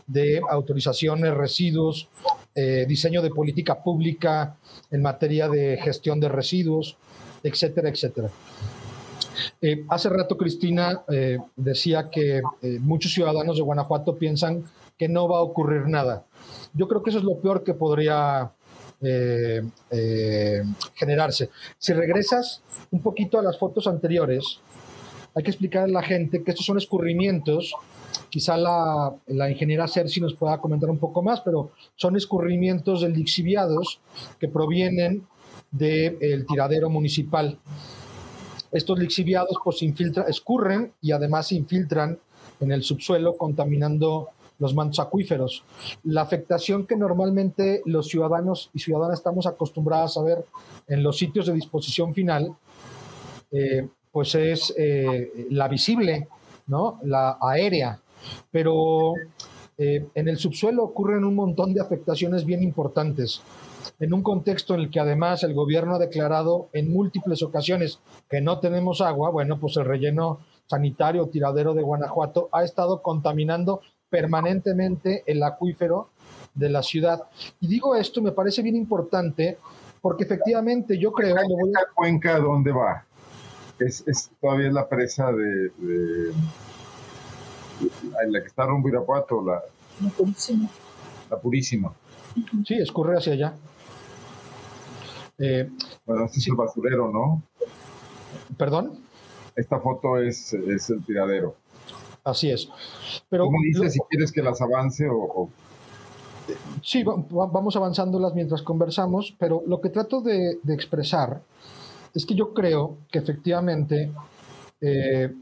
[0.08, 2.10] de autorizaciones, residuos,
[2.54, 4.58] eh, diseño de política pública
[4.92, 6.98] en materia de gestión de residuos,
[7.44, 8.30] etcétera, etcétera.
[9.62, 12.42] Eh, hace rato Cristina eh, decía que
[12.82, 14.66] muchos ciudadanos de Guanajuato piensan
[14.98, 16.26] que no va a ocurrir nada.
[16.74, 18.52] Yo creo que eso es lo peor que podría
[19.02, 20.64] eh, eh,
[20.96, 21.50] generarse.
[21.78, 24.60] Si regresas un poquito a las fotos anteriores,
[25.36, 27.74] hay que explicar a la gente que estos son escurrimientos.
[28.30, 33.14] Quizá la, la ingeniera Cerci nos pueda comentar un poco más, pero son escurrimientos del
[33.14, 34.00] lixiviados
[34.40, 35.28] que provienen
[35.72, 37.60] del tiradero municipal.
[38.72, 42.20] Estos lixiviados pues infiltran, escurren y además se infiltran
[42.60, 45.64] en el subsuelo contaminando los mantos acuíferos.
[46.04, 50.46] La afectación que normalmente los ciudadanos y ciudadanas estamos acostumbrados a ver
[50.88, 52.56] en los sitios de disposición final,
[53.52, 56.28] eh, pues es eh, la visible,
[56.68, 57.00] ¿no?
[57.04, 58.00] la aérea.
[58.52, 59.14] Pero
[59.78, 63.42] eh, en el subsuelo ocurren un montón de afectaciones bien importantes.
[64.00, 68.42] En un contexto en el que además el gobierno ha declarado en múltiples ocasiones que
[68.42, 75.24] no tenemos agua, bueno, pues el relleno sanitario tiradero de Guanajuato ha estado contaminando permanentemente
[75.26, 76.10] el acuífero
[76.54, 77.24] de la ciudad.
[77.60, 79.58] Y digo esto, me parece bien importante,
[80.02, 81.36] porque efectivamente yo creo...
[81.36, 81.44] ¿La
[81.94, 83.06] cuenca dónde va?
[83.80, 84.04] Es,
[84.42, 85.72] todavía es la presa de,
[88.28, 89.62] la que está rumbo Irapuato, la,
[90.02, 90.70] la Purísima.
[91.30, 91.94] La Purísima.
[92.66, 93.54] Sí, escurre hacia allá.
[95.38, 95.70] Eh,
[96.06, 97.44] bueno, este es el basurero, ¿no?
[98.58, 99.00] ¿Perdón?
[99.56, 101.56] Esta foto es, es el tiradero.
[102.28, 102.68] Así es.
[103.30, 105.50] Pero, ¿Cómo dices si quieres que las avance o...?
[106.84, 111.42] Sí, vamos avanzándolas mientras conversamos, pero lo que trato de, expresar
[112.14, 114.12] es que yo creo que efectivamente
[114.82, 115.34] eh,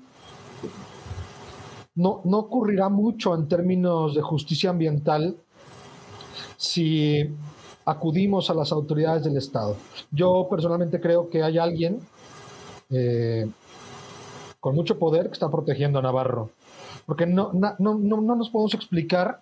[1.96, 5.38] no, no ocurrirá mucho en términos de justicia ambiental
[6.58, 7.36] si
[7.86, 9.76] acudimos a las autoridades del Estado.
[10.12, 12.00] Yo personalmente creo que hay alguien
[12.90, 13.48] eh,
[14.60, 16.50] con mucho poder que está protegiendo a Navarro.
[17.06, 19.42] Porque no, no, no, no nos podemos explicar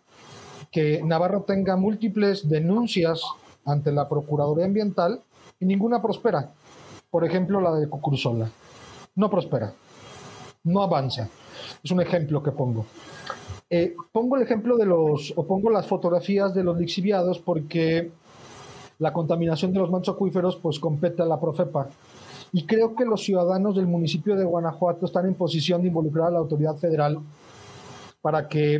[0.71, 3.21] que Navarro tenga múltiples denuncias
[3.65, 5.21] ante la Procuraduría Ambiental
[5.59, 6.51] y ninguna prospera.
[7.09, 8.49] Por ejemplo, la de Cucuruzola.
[9.15, 9.73] No prospera.
[10.63, 11.29] No avanza.
[11.83, 12.85] Es un ejemplo que pongo.
[13.69, 18.11] Eh, pongo el ejemplo de los, o pongo las fotografías de los lixiviados porque
[18.99, 21.87] la contaminación de los manchos acuíferos pues compete a la Profepa.
[22.51, 26.31] Y creo que los ciudadanos del municipio de Guanajuato están en posición de involucrar a
[26.31, 27.19] la autoridad federal
[28.23, 28.79] para que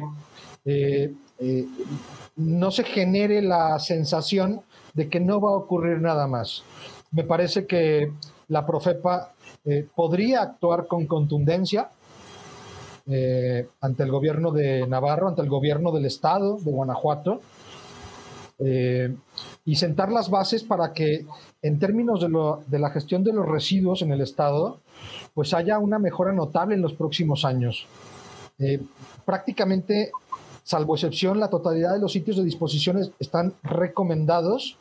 [0.64, 1.68] eh, eh,
[2.38, 4.62] no se genere la sensación
[4.94, 6.64] de que no va a ocurrir nada más.
[7.12, 8.10] Me parece que
[8.48, 9.34] la Profepa
[9.66, 11.92] eh, podría actuar con contundencia
[13.82, 17.42] ante el gobierno de Navarro, ante el gobierno del Estado de Guanajuato,
[19.66, 21.26] y sentar las bases para que
[21.62, 24.80] en términos de, la gestión de los residuos en el Estado,
[25.34, 27.88] pues haya una mejora notable en los próximos años.
[28.60, 28.82] Eh,
[29.26, 30.12] prácticamente,
[30.64, 34.78] salvo excepción, la totalidad de los sitios de disposición están recomendados.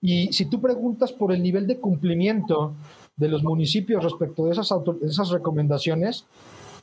[0.00, 2.74] Y si tú preguntas por el nivel de cumplimiento
[3.16, 6.24] de los municipios respecto de esas, esas recomendaciones,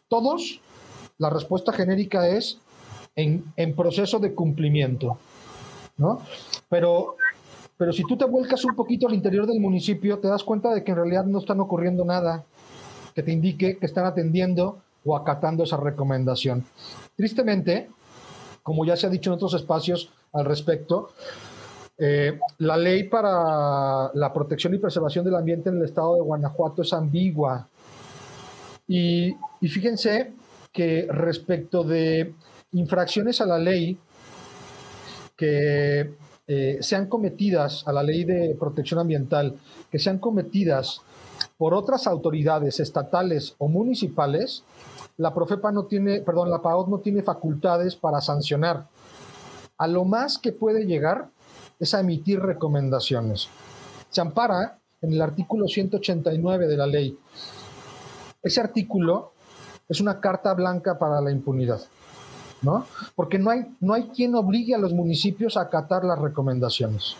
[0.07, 0.61] todos,
[1.17, 2.59] la respuesta genérica es
[3.15, 5.17] en, en proceso de cumplimiento.
[5.97, 6.21] ¿no?
[6.69, 7.17] Pero
[7.79, 10.83] pero si tú te vuelcas un poquito al interior del municipio, te das cuenta de
[10.83, 12.43] que en realidad no están ocurriendo nada
[13.15, 16.65] que te indique que están atendiendo o acatando esa recomendación.
[17.15, 17.89] Tristemente,
[18.63, 21.09] como ya se ha dicho en otros espacios al respecto,
[21.97, 26.81] eh, la ley para la protección y preservación del ambiente en el estado de Guanajuato
[26.81, 27.67] es ambigua.
[28.87, 30.33] Y, y fíjense
[30.71, 32.33] que respecto de
[32.71, 33.97] infracciones a la ley
[35.35, 36.13] que
[36.47, 39.55] eh, sean cometidas a la ley de protección ambiental,
[39.91, 41.01] que sean cometidas
[41.59, 44.63] por otras autoridades estatales o municipales,
[45.17, 48.87] la Profepa no tiene, perdón, la PAOD no tiene facultades para sancionar.
[49.77, 51.27] A lo más que puede llegar
[51.77, 53.49] es a emitir recomendaciones.
[54.09, 57.19] Se ampara en el artículo 189 de la ley.
[58.41, 59.33] Ese artículo
[59.89, 61.81] es una carta blanca para la impunidad.
[62.61, 62.85] ¿no?
[63.15, 67.17] Porque no hay, no hay quien obligue a los municipios a acatar las recomendaciones.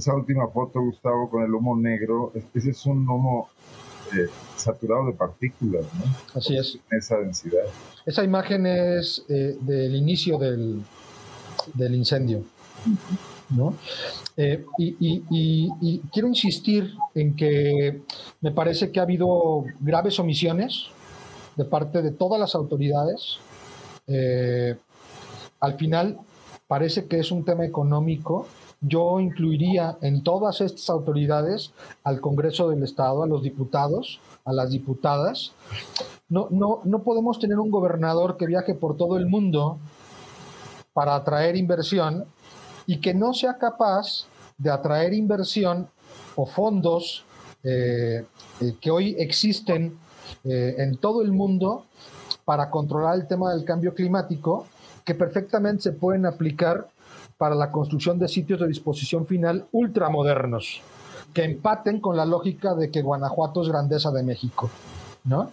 [0.00, 3.50] Esa última foto, Gustavo, con el humo negro, ese es un humo
[4.14, 6.38] eh, saturado de partículas, ¿no?
[6.38, 6.78] Así es.
[6.90, 7.64] Esa densidad.
[8.06, 10.80] Esa imagen es eh, del inicio del,
[11.74, 12.44] del incendio,
[13.50, 13.74] ¿no?
[14.38, 14.96] Eh, y,
[15.28, 18.00] y, quiero insistir en que
[18.40, 20.86] me parece que ha habido graves omisiones
[21.56, 23.36] de parte de todas las autoridades.
[25.60, 26.18] Al final
[26.66, 28.46] parece que es un tema económico.
[28.80, 31.72] Yo incluiría en todas estas autoridades
[32.02, 35.52] al Congreso del Estado, a los diputados, a las diputadas.
[36.28, 39.78] No, no, no podemos tener un gobernador que viaje por todo el mundo
[40.94, 42.24] para atraer inversión
[42.86, 44.26] y que no sea capaz
[44.56, 45.88] de atraer inversión
[46.36, 47.24] o fondos
[47.62, 48.24] eh,
[48.60, 49.98] eh, que hoy existen
[50.44, 51.84] eh, en todo el mundo
[52.44, 54.66] para controlar el tema del cambio climático
[55.04, 56.88] que perfectamente se pueden aplicar
[57.40, 60.82] para la construcción de sitios de disposición final ultramodernos,
[61.32, 64.68] que empaten con la lógica de que Guanajuato es grandeza de México,
[65.24, 65.50] ¿no?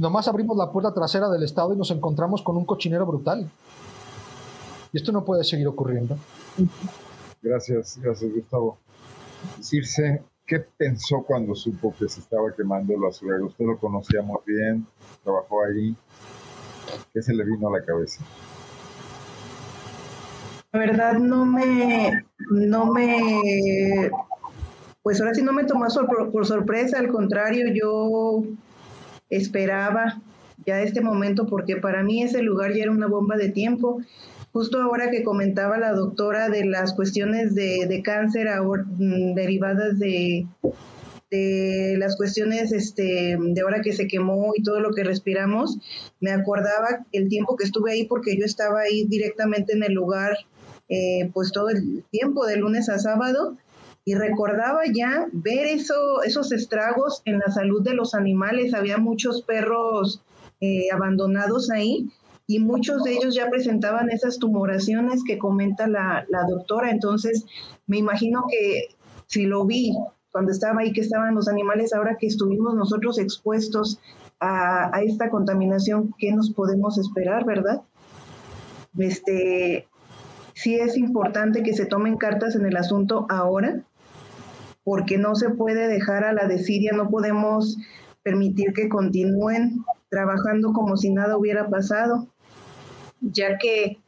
[0.00, 3.46] Nomás abrimos la puerta trasera del Estado y nos encontramos con un cochinero brutal.
[4.90, 6.16] Y esto no puede seguir ocurriendo.
[7.42, 8.78] Gracias, gracias Gustavo.
[9.60, 13.48] Circe, ¿qué pensó cuando supo que se estaba quemando el basurero?
[13.48, 14.86] Usted lo conocía muy bien,
[15.22, 15.94] trabajó ahí.
[17.12, 18.24] ¿Qué se le vino a la cabeza?
[20.76, 24.10] Verdad no me, no me,
[25.02, 25.86] pues ahora sí no me tomó
[26.32, 28.44] por sorpresa, al contrario, yo
[29.30, 30.20] esperaba
[30.64, 34.00] ya este momento porque para mí ese lugar ya era una bomba de tiempo.
[34.52, 40.46] Justo ahora que comentaba la doctora de las cuestiones de, cáncer mm, derivadas de,
[41.30, 45.78] de las cuestiones este, de ahora que se quemó y todo lo que respiramos,
[46.20, 50.36] me acordaba el tiempo que estuve ahí porque yo estaba ahí directamente en el lugar
[50.88, 53.56] eh, pues todo el tiempo, de lunes a sábado,
[54.04, 58.72] y recordaba ya ver eso, esos estragos en la salud de los animales.
[58.72, 60.22] Había muchos perros
[60.60, 62.08] eh, abandonados ahí
[62.46, 66.92] y muchos de ellos ya presentaban esas tumoraciones que comenta la, doctora.
[66.92, 67.46] Entonces,
[67.88, 68.94] me imagino que
[69.26, 69.92] si lo vi
[70.30, 73.98] cuando estaba ahí, que estaban los animales, ahora que estuvimos nosotros expuestos
[74.38, 77.82] a, a esta contaminación, ¿qué nos podemos esperar, verdad?
[78.96, 79.88] Este,
[80.56, 83.84] sí es importante que se tomen cartas en el asunto ahora,
[84.84, 87.76] porque no se puede dejar a la desidia, no podemos
[88.22, 92.28] permitir que continúen trabajando como si nada hubiera pasado,
[93.20, 93.98] ya que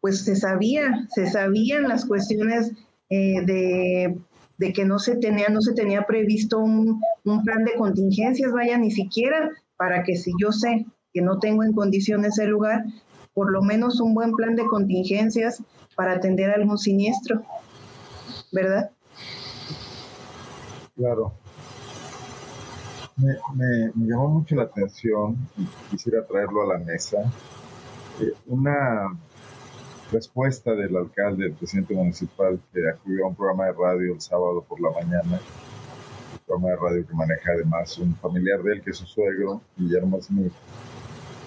[0.00, 2.72] pues se sabía, se sabían las cuestiones
[3.08, 8.50] eh, de, que no se tenía, no se tenía previsto un, un, plan de contingencias,
[8.50, 12.84] vaya, ni siquiera para que si yo sé que no tengo en condiciones el lugar,
[13.32, 15.62] por lo menos un buen plan de contingencias
[15.96, 17.42] para atender algún siniestro,
[18.52, 18.90] ¿verdad?
[20.96, 21.34] Claro.
[23.16, 27.18] Me, llamó mucho la atención y quisiera traerlo a la mesa.
[28.20, 29.16] Eh, una
[30.10, 34.64] respuesta del alcalde, el presidente municipal, que acudió a un programa de radio el sábado
[34.68, 35.40] por la mañana,
[36.32, 39.60] un programa de radio que maneja además un familiar de él, que es su suegro,
[39.76, 40.52] Guillermo Smith,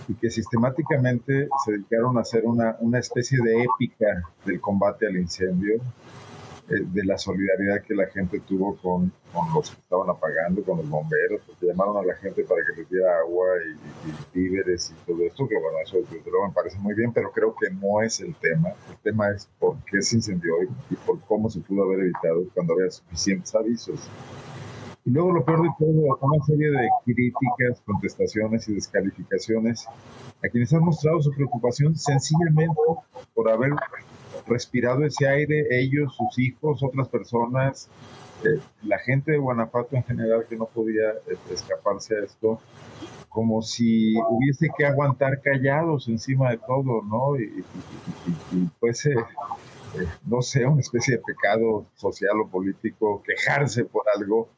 [0.08, 5.18] y que sistemáticamente se dedicaron a hacer una, una especie de épica del combate al
[5.18, 5.82] incendio,
[6.70, 10.78] eh, de la solidaridad que la gente tuvo con, con, los que estaban apagando, con
[10.78, 13.47] los bomberos, porque llamaron a la gente para que les diera agua
[14.03, 17.32] y, víveres y todo esto, que bueno, eso desde luego me parece muy bien, pero
[17.32, 18.74] creo que no es el tema.
[18.89, 20.55] El tema es por qué se incendió
[20.89, 24.10] y, por cómo se pudo haber evitado cuando había suficientes avisos.
[25.08, 30.74] Y luego lo peor de todo, una serie de críticas, contestaciones y descalificaciones a quienes
[30.74, 32.76] han mostrado su preocupación sencillamente
[33.34, 33.72] por haber
[34.47, 37.88] respirado ese aire, ellos, sus hijos, otras personas,
[38.43, 42.60] eh, la gente de Guanajuato en general que no podía este, escaparse a esto,
[43.30, 47.39] como si hubiese que aguantar callados encima de todo, ¿no?
[47.39, 47.64] Y,
[48.78, 54.49] fuese, eh, no sé, una especie de pecado social o político, quejarse por algo,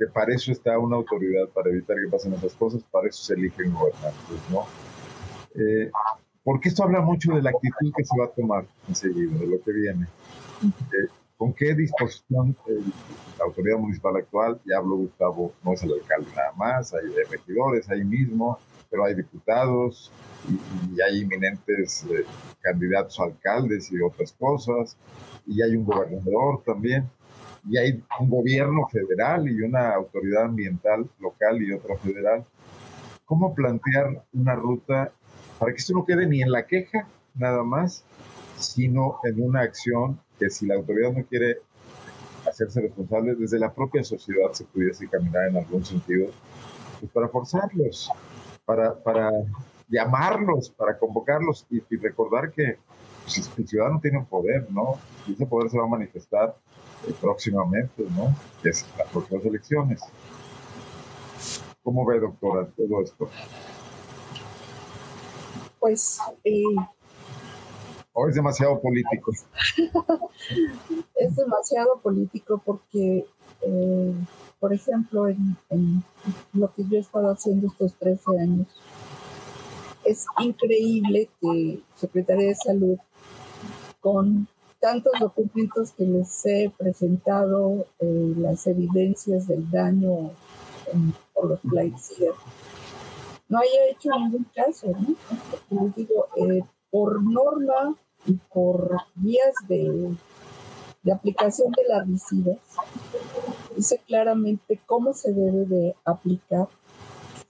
[0.00, 3.34] que para eso está una autoridad, para evitar que pasen esas cosas, para eso se
[3.34, 4.64] eligen gobernantes, ¿no?
[5.54, 5.90] Eh,
[6.42, 9.62] porque esto habla mucho de la actitud que se va a tomar enseguida, de lo
[9.62, 10.06] que viene.
[10.64, 12.56] Eh, ¿Con qué disposición
[13.38, 17.88] la autoridad municipal actual, ya hablo Gustavo, no es el alcalde nada más, hay regidores
[17.90, 18.58] ahí mismo,
[18.90, 20.10] pero hay diputados
[20.48, 22.24] y, hay inminentes eh,
[22.60, 24.96] candidatos a alcaldes y otras cosas,
[25.46, 27.08] y hay un gobernador también,
[27.68, 32.44] y hay un gobierno federal y una autoridad ambiental local y otra federal.
[33.24, 35.12] ¿Cómo plantear una ruta
[35.58, 38.04] para que esto no quede ni en la queja nada más,
[38.56, 41.58] sino en una acción que si la autoridad no quiere
[42.48, 46.28] hacerse responsable, desde la propia sociedad se pudiese caminar en algún sentido,
[46.98, 48.10] pues para forzarlos,
[48.64, 49.30] para, para
[49.88, 52.78] llamarlos, para convocarlos y, recordar que
[53.24, 54.98] pues, el ciudadano tiene un poder, ¿no?
[55.26, 56.54] Y ese poder se va a manifestar
[57.06, 58.34] eh, próximamente, ¿no?
[58.62, 60.00] Que es las próximas elecciones.
[61.82, 63.28] ¿Cómo ve, doctora, todo esto?
[65.80, 66.20] pues...
[66.44, 66.62] Eh,
[68.12, 69.32] o es demasiado político.
[71.14, 73.24] es demasiado político porque,
[73.62, 74.14] eh,
[74.58, 76.04] por ejemplo, en,
[76.52, 78.66] lo que yo he estado haciendo estos 13 años,
[80.04, 82.98] es increíble que Secretaría de Salud,
[84.00, 84.48] con
[84.80, 90.30] tantos documentos que les he presentado, eh, las evidencias del daño
[91.34, 92.34] por los plaguicidas,
[93.48, 94.92] no haya hecho ningún caso,
[95.70, 95.92] ¿no?
[95.94, 100.16] digo, eh, por norma y por vías de,
[101.02, 102.58] de aplicación de las residas,
[103.76, 106.68] dice claramente cómo se debe de aplicar.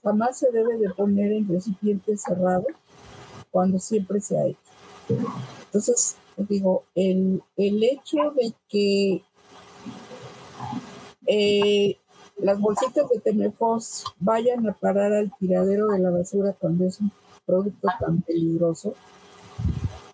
[0.03, 2.65] Jamás se debe de poner en recipiente cerrado
[3.51, 4.59] cuando siempre se ha hecho.
[5.65, 9.23] Entonces, digo, el, el hecho de que
[11.27, 11.97] eh,
[12.37, 17.11] las bolsitas de Temefos vayan a parar al tiradero de la basura cuando es un
[17.45, 18.95] producto tan peligroso,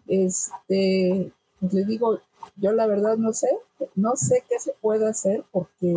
[0.07, 2.19] este, pues le digo,
[2.55, 3.49] yo la verdad no sé,
[3.95, 5.95] no sé qué se puede hacer porque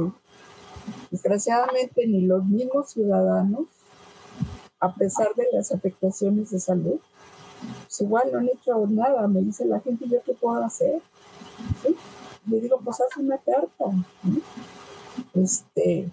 [1.10, 3.66] desgraciadamente ni los mismos ciudadanos,
[4.78, 7.00] a pesar de las afectaciones de salud,
[7.82, 9.26] pues igual no han hecho nada.
[9.28, 11.00] Me dice la gente, ¿yo qué puedo hacer?
[12.46, 13.84] Le digo, pues haz una carta.
[15.34, 16.10] Este,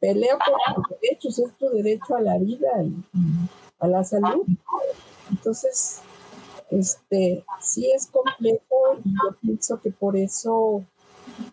[0.00, 2.94] pelea por tus derechos, es tu derecho a la vida y
[3.78, 4.44] a la salud.
[5.30, 6.00] Entonces,
[6.70, 10.84] este, sí es complejo y yo pienso que por eso,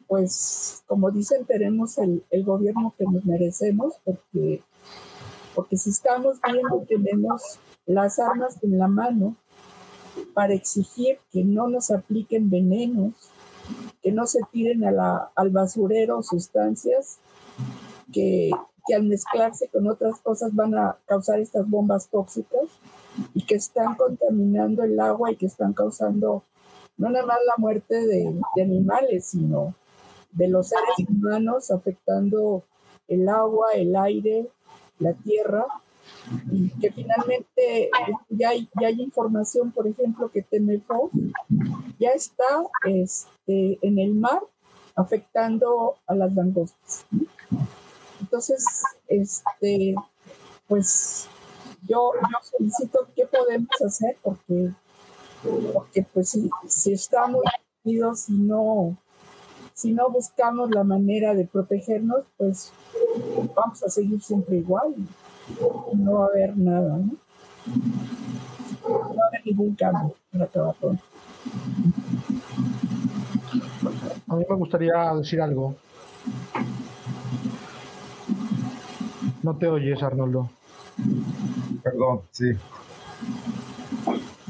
[0.08, 4.64] pues, como dicen, tenemos el, el gobierno que nos merecemos, porque,
[5.56, 7.60] porque si estamos viendo, tenemos
[7.90, 9.36] las armas en la mano
[10.36, 13.14] para exigir que no nos apliquen venenos,
[14.04, 17.18] que no se tiren a al basurero sustancias
[18.14, 18.52] que,
[18.88, 22.66] que al mezclarse con otras cosas van a causar estas bombas tóxicas
[23.34, 26.44] y que están contaminando el agua y que están causando
[26.98, 29.74] no nada más la muerte de, animales, sino
[30.32, 32.64] de los seres humanos, afectando
[33.08, 34.48] el agua, el aire,
[35.00, 35.66] la tierra
[36.80, 37.90] que finalmente
[38.30, 41.10] ya hay, ya hay información, por ejemplo, que Temefo
[42.00, 42.44] ya está
[42.86, 44.42] este, en el mar
[44.96, 47.06] afectando a las langostas.
[48.20, 48.64] Entonces,
[49.08, 49.96] este,
[50.68, 51.28] pues
[51.88, 54.72] yo, yo solicito qué podemos hacer porque,
[55.74, 57.42] porque pues si, si estamos
[57.84, 58.98] unidos y no,
[59.74, 62.72] si no buscamos la manera de protegernos, pues
[63.56, 64.94] vamos a seguir siempre igual
[65.94, 67.12] no va a haber nada, ¿no?
[68.88, 71.00] No va a haber ningún cambio en la trabajadora.
[74.28, 75.76] A mí me gustaría decir algo.
[79.44, 80.50] No te oyes, Arnoldo.
[81.84, 82.56] Perdón, sí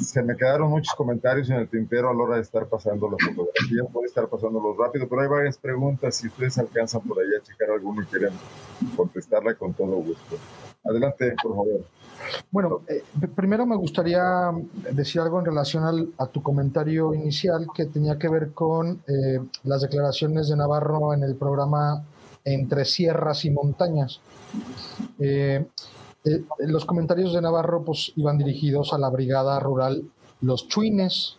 [0.09, 3.19] se me quedaron muchos comentarios en el tintero a la hora de estar pasando las
[3.21, 3.91] fotografías.
[3.91, 6.15] Voy a estar pasándolos rápido, pero hay varias preguntas.
[6.15, 8.33] Si ustedes alcanzan por ahí a checar alguno y quieren
[8.95, 10.37] contestarla con todo gusto.
[10.83, 11.85] Adelante, por favor.
[12.51, 13.03] Bueno, eh,
[13.35, 14.51] primero me gustaría
[14.91, 19.81] decir algo en relación a tu comentario inicial que tenía que ver con eh, las
[19.81, 22.03] declaraciones de Navarro en el programa
[22.43, 24.21] Entre Sierras y Montañas.
[25.19, 25.65] Eh,
[26.25, 30.03] eh, los comentarios de Navarro pues, iban dirigidos a la brigada rural
[30.41, 31.37] Los Chuines,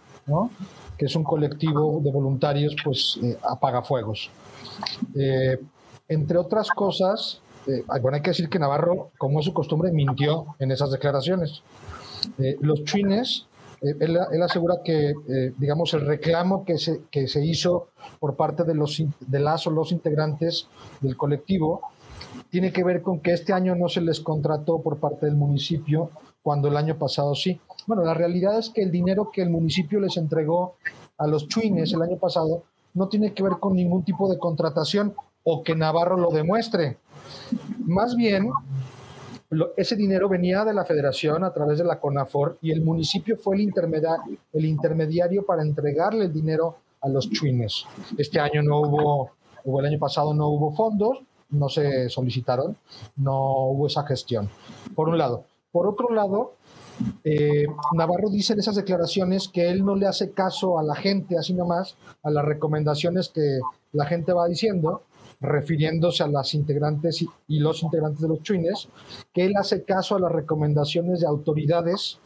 [0.97, 4.31] que es un colectivo de voluntarios pues, apagafuegos.
[6.09, 7.41] Entre otras cosas,
[8.01, 11.63] bueno, hay que decir que Navarro, como es su costumbre, mintió en esas declaraciones.
[12.61, 13.47] los Chuines,
[13.81, 15.15] él, asegura que,
[15.59, 19.71] digamos, el reclamo que se, que se hizo por parte de, los, de las o
[19.71, 20.69] los integrantes
[21.01, 21.81] del colectivo
[22.51, 26.11] tiene que ver con que este año no se les contrató por parte del municipio
[26.43, 27.61] cuando el año pasado sí.
[27.87, 30.75] Bueno, la realidad es que el dinero que el municipio les entregó
[31.19, 32.65] a los chuines el año pasado
[32.95, 35.15] no tiene que ver con ningún tipo de contratación
[35.45, 36.99] o que Navarro lo demuestre.
[37.87, 38.51] Más bien,
[39.77, 43.57] ese dinero venía de la federación a través de la CONAFOR y el municipio fue
[43.57, 47.85] el, intermediario, el intermediario para entregarle el dinero a los chuines.
[48.17, 49.31] Este año no hubo,
[49.65, 51.19] o el año pasado no hubo fondos,
[51.51, 52.77] no se solicitaron,
[53.17, 54.49] no hubo esa gestión,
[54.95, 55.45] por un lado.
[55.73, 56.55] Por otro lado,
[57.25, 61.37] eh, Navarro dice en esas declaraciones que él no le hace caso a la gente,
[61.37, 63.61] así nomás, a las recomendaciones que
[63.93, 65.03] la gente va diciendo,
[65.41, 68.89] refiriéndose a las integrantes y, los integrantes de los chuines,
[69.33, 72.19] que él hace caso a las recomendaciones de autoridades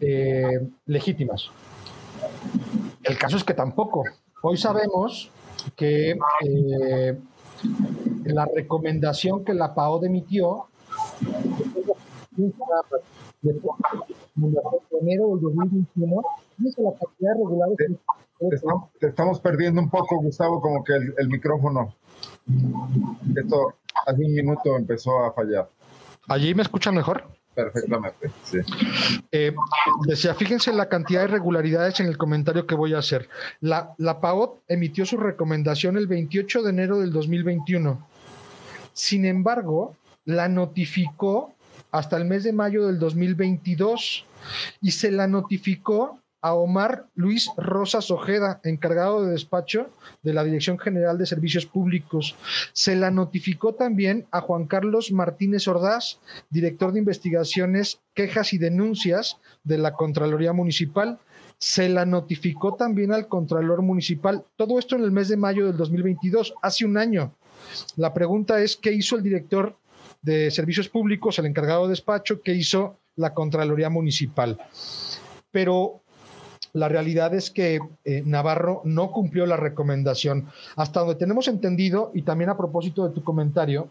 [0.00, 1.50] eh, legítimas.
[3.04, 4.04] El caso es que tampoco.
[4.42, 5.30] Hoy sabemos
[5.76, 7.18] que eh,
[8.24, 10.66] la recomendación que la PAO emitió
[13.40, 13.50] de
[15.00, 16.22] enero del 2021
[16.58, 17.68] dice la cantidad regular
[19.00, 21.94] te, estamos, perdiendo un poco, Gustavo, como que el, micrófono.
[23.36, 23.74] Esto
[24.06, 25.68] hace un minuto empezó a fallar.
[26.28, 27.24] ¿Allí me escuchan mejor?
[27.54, 28.58] Perfectamente, sí.
[29.32, 29.52] Eh,
[30.06, 33.28] decía, fíjense la cantidad de irregularidades en el comentario que voy a hacer.
[33.60, 38.06] La, la PAOT emitió su recomendación el 28 de enero del 2021.
[38.92, 41.54] Sin embargo, la notificó
[41.90, 44.26] hasta el mes de mayo del 2022
[44.80, 49.90] y se la notificó a Omar Luis Rosas Ojeda, encargado de despacho
[50.22, 52.36] de la Dirección General de Servicios Públicos.
[52.72, 56.20] Se la notificó también a Juan Carlos Martínez Ordaz,
[56.50, 61.18] director de investigaciones, quejas y denuncias de la Contraloría Municipal.
[61.58, 64.44] Se la notificó también al Contralor Municipal.
[64.56, 67.32] Todo esto en el mes de mayo del 2022, hace un año.
[67.96, 69.74] La pregunta es, ¿qué hizo el director
[70.22, 72.42] de Servicios Públicos, el encargado de despacho?
[72.42, 74.56] ¿Qué hizo la Contraloría Municipal?
[75.50, 76.02] Pero
[76.72, 80.48] la realidad es que eh, Navarro no cumplió la recomendación.
[80.76, 83.88] Hasta donde tenemos entendido, y también a propósito de tu comentario,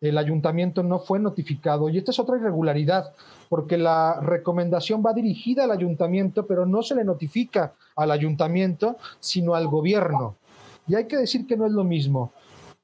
[0.00, 1.88] el ayuntamiento no fue notificado.
[1.88, 3.12] Y esta es otra irregularidad,
[3.48, 9.54] porque la recomendación va dirigida al ayuntamiento, pero no se le notifica al ayuntamiento, sino
[9.54, 10.36] al gobierno.
[10.86, 12.32] Y hay que decir que no es lo mismo.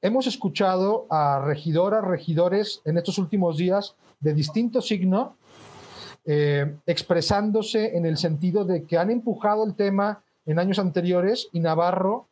[0.01, 5.35] Hemos escuchado a regidoras, regidores en estos últimos días de distinto signo
[6.25, 11.59] eh, expresándose en el sentido de que han empujado el tema en años anteriores y
[11.59, 12.27] Navarro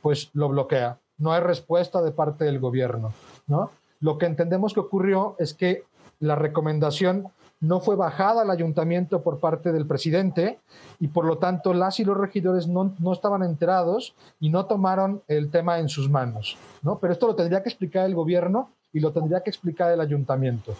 [0.00, 0.98] pues lo bloquea.
[1.18, 3.12] No hay respuesta de parte del gobierno.
[3.46, 3.70] ¿no?
[4.00, 5.84] Lo que entendemos que ocurrió es que
[6.18, 7.28] la recomendación
[7.60, 10.58] no fue bajada al ayuntamiento por parte del presidente
[10.98, 15.22] y por lo tanto las y los regidores no, no, estaban enterados y no tomaron
[15.28, 16.58] el tema en sus manos.
[16.82, 16.98] ¿no?
[16.98, 20.74] Pero esto lo tendría que explicar el gobierno y lo tendría que explicar el ayuntamiento.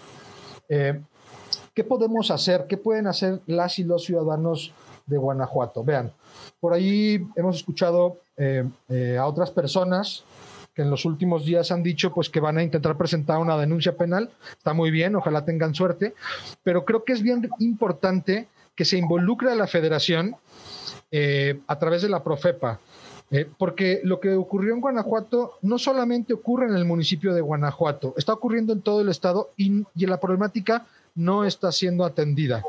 [0.69, 1.01] Eh,
[1.75, 2.67] ¿Qué podemos hacer?
[2.69, 4.75] ¿Qué pueden hacer las y los ciudadanos
[5.07, 5.83] de Guanajuato?
[5.83, 6.13] Vean,
[6.61, 10.23] por ahí hemos escuchado eh, eh, a otras personas
[10.75, 13.97] que en los últimos días han dicho pues que van a intentar presentar una denuncia
[13.97, 14.31] penal.
[14.57, 16.15] Está muy bien, ojalá tengan suerte,
[16.63, 20.37] pero creo que es bien importante que se involucre a la federación
[21.11, 22.81] eh, a través de la Profepa.
[23.57, 28.35] porque lo que ocurrió en Guanajuato no solamente ocurre en el municipio de Guanajuato, está
[28.35, 32.63] ocurriendo en todo el estado y, y la problemática no está siendo atendida.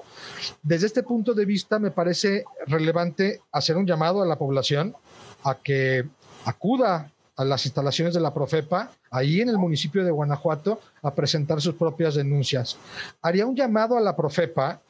[0.62, 4.96] Desde este punto de vista, me parece relevante hacer un llamado a la población
[5.44, 6.06] a que
[6.46, 11.62] acuda a las instalaciones de la Profepa, ahí en el municipio de Guanajuato, a presentar
[11.62, 12.78] sus propias denuncias.
[13.22, 14.82] Haría un llamado a la Profepa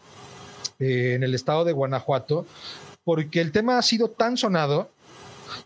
[0.79, 2.45] eh, en el estado de Guanajuato,
[3.03, 4.89] porque el tema ha sido tan sonado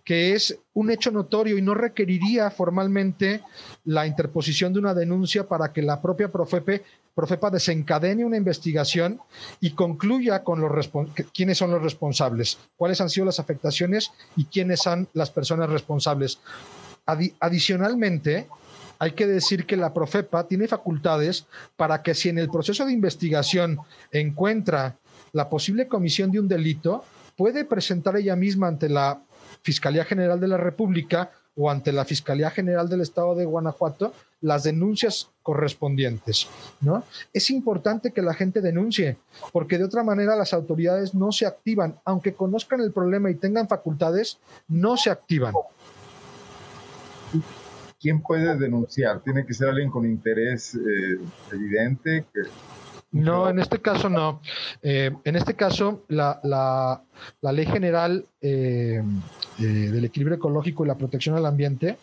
[0.03, 3.41] que es un hecho notorio y no requeriría formalmente
[3.85, 6.83] la interposición de una denuncia para que la propia Profepe
[7.17, 9.19] Profepa desencadene una investigación
[9.59, 10.71] y concluya con los
[11.33, 16.38] quiénes son los responsables, cuáles han sido las afectaciones y quiénes son las personas responsables.
[17.39, 18.45] adicionalmente,
[18.99, 22.93] hay que decir que la Profepa tiene facultades para que si en el proceso de
[22.93, 23.79] investigación
[24.11, 24.97] encuentra
[25.33, 27.03] la posible comisión de un delito,
[27.35, 29.19] puede presentar ella misma ante la
[29.68, 34.63] Fiscalía General de la República o ante la Fiscalía General del Estado de Guanajuato las
[34.63, 36.47] denuncias correspondientes.
[36.80, 37.03] ¿no?
[37.34, 39.18] Es importante que la gente denuncie,
[39.51, 43.68] porque de otra manera las autoridades no se activan, aunque conozcan el problema y tengan
[43.68, 44.38] facultades,
[44.70, 45.53] no se activan.
[47.99, 49.20] ¿Quién puede denunciar?
[49.20, 51.20] ¿Tiene que ser alguien con interés eh,
[51.51, 52.26] evidente?
[53.11, 54.41] No, en este caso no.
[54.81, 57.01] Eh, en este caso, la, la,
[57.51, 59.01] Ley General eh,
[59.59, 61.97] eh, del Equilibrio Ecológico y la Protección al Ambiente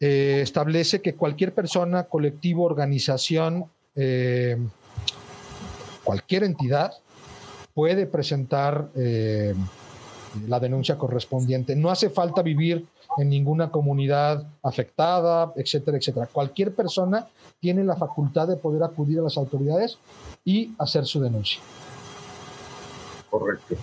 [0.00, 3.64] establece que cualquier persona, colectivo, organización,
[6.04, 6.92] cualquier entidad
[7.74, 11.74] puede presentar la denuncia correspondiente.
[11.74, 12.86] No hace falta vivir
[13.18, 16.28] en ninguna comunidad afectada, etcétera, etcétera.
[16.30, 17.26] Cualquier persona
[17.60, 19.98] tiene la facultad de poder acudir a las autoridades
[20.44, 21.60] y hacer su denuncia.
[23.30, 23.76] Correcto.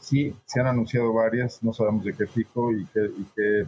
[0.00, 3.66] Sí, se han anunciado varias, no sabemos de qué tipo y qué, qué,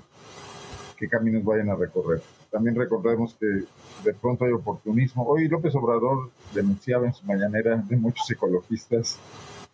[0.96, 2.20] qué caminos vayan a recorrer.
[2.50, 5.24] También recordemos que de pronto hay oportunismo.
[5.24, 9.18] Hoy López Obrador denunciaba en su mañanera de muchos ecologistas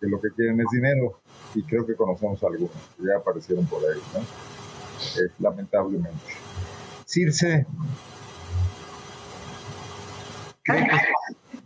[0.01, 1.19] que lo que quieren es dinero
[1.55, 4.21] y creo que conocemos algunos que ya aparecieron por ahí, ¿no?
[4.21, 6.19] Eh, lamentablemente.
[7.05, 7.67] Circe,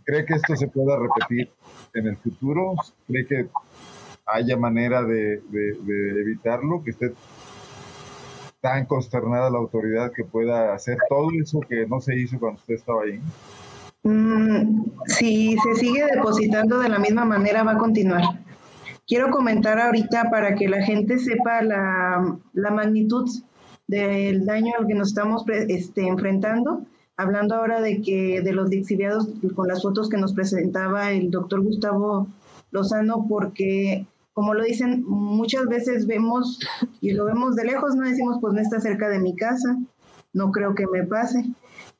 [0.05, 1.49] ¿cree que, esto se pueda repetir
[1.93, 2.73] en el futuro?
[3.07, 3.47] ¿Cree que
[4.25, 5.41] haya manera de,
[6.19, 6.83] evitarlo?
[6.83, 7.13] ¿Que esté
[8.61, 12.75] tan consternada la autoridad que pueda hacer todo eso que no se hizo cuando usted
[12.75, 13.19] estaba ahí?
[14.03, 18.23] Mm, si se sigue depositando de la misma manera, va a continuar.
[19.05, 22.37] Quiero comentar ahorita para que la gente sepa la,
[22.71, 23.29] magnitud
[23.87, 26.85] del daño al que nos estamos este, enfrentando.
[27.15, 31.61] Hablando ahora de que de los lixiviados con las fotos que nos presentaba el doctor
[31.61, 32.27] Gustavo
[32.71, 36.59] Lozano, porque como lo dicen, muchas veces vemos
[37.01, 39.77] y lo vemos de lejos, no decimos pues no está cerca de mi casa,
[40.33, 41.45] no creo que me pase.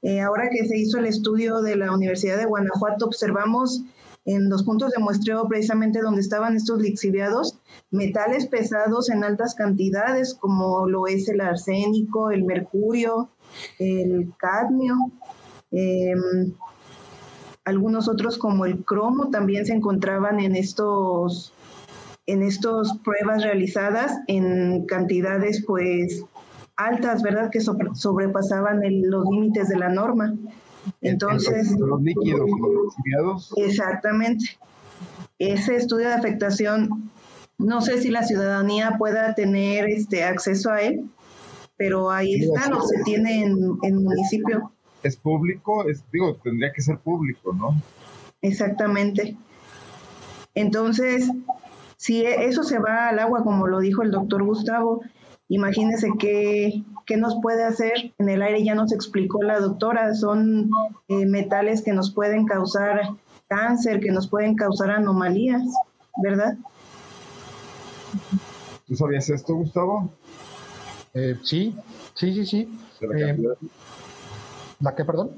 [0.02, 3.84] Eh, ahora que se hizo el estudio de la Universidad de Guanajuato, observamos
[4.26, 7.60] en los puntos de muestreo precisamente donde estaban estos lixiviados,
[7.92, 13.30] metales pesados en altas cantidades como lo es el arsénico, el mercurio,
[13.80, 14.96] el cadmio,
[15.72, 16.54] em,
[17.66, 21.54] algunos otros como el cromo también se encontraban en estos
[22.26, 26.24] en estas pruebas realizadas en cantidades pues
[26.76, 27.50] altas, ¿verdad?
[27.52, 30.34] Que sobrepasaban los límites de la norma.
[31.02, 32.50] Entonces, los, líquidos,
[33.22, 34.58] los Exactamente.
[35.40, 37.12] Ese estudio de afectación,
[37.58, 41.10] no sé si la ciudadanía pueda tener este acceso a él,
[41.78, 44.72] pero ahí está, lo se tiene en, el municipio.
[45.02, 47.82] Es público, es, digo, tendría que ser público, ¿no?
[48.42, 49.36] Exactamente.
[50.56, 51.30] Entonces,
[51.98, 55.02] si eso se va al agua, como lo dijo el doctor Gustavo,
[55.48, 58.14] imagínese qué, qué nos puede hacer.
[58.18, 60.70] En el aire ya nos explicó la doctora, son
[61.08, 63.10] eh, metales que nos pueden causar
[63.48, 65.64] cáncer, que nos pueden causar anomalías,
[66.22, 66.58] ¿verdad?
[68.88, 70.12] ¿Tú sabías esto, Gustavo?
[71.14, 71.76] Eh, sí,
[72.16, 72.80] sí, sí, sí.
[73.02, 73.38] la, eh,
[74.80, 75.32] ¿La qué, perdón?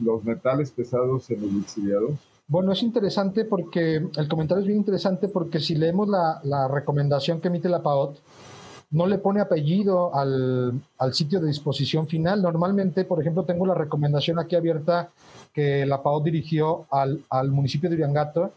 [0.00, 2.10] los metales pesados en los lixiviados.
[2.48, 7.40] Bueno, es interesante porque el comentario es bien interesante porque si leemos la, la recomendación
[7.40, 8.18] que emite la PAOT,
[8.90, 10.82] no le pone apellido al,
[11.12, 12.42] sitio de disposición final.
[12.42, 15.10] Normalmente, por ejemplo, tengo la recomendación aquí abierta
[15.52, 18.52] que la PAO dirigió al, municipio de Uriangato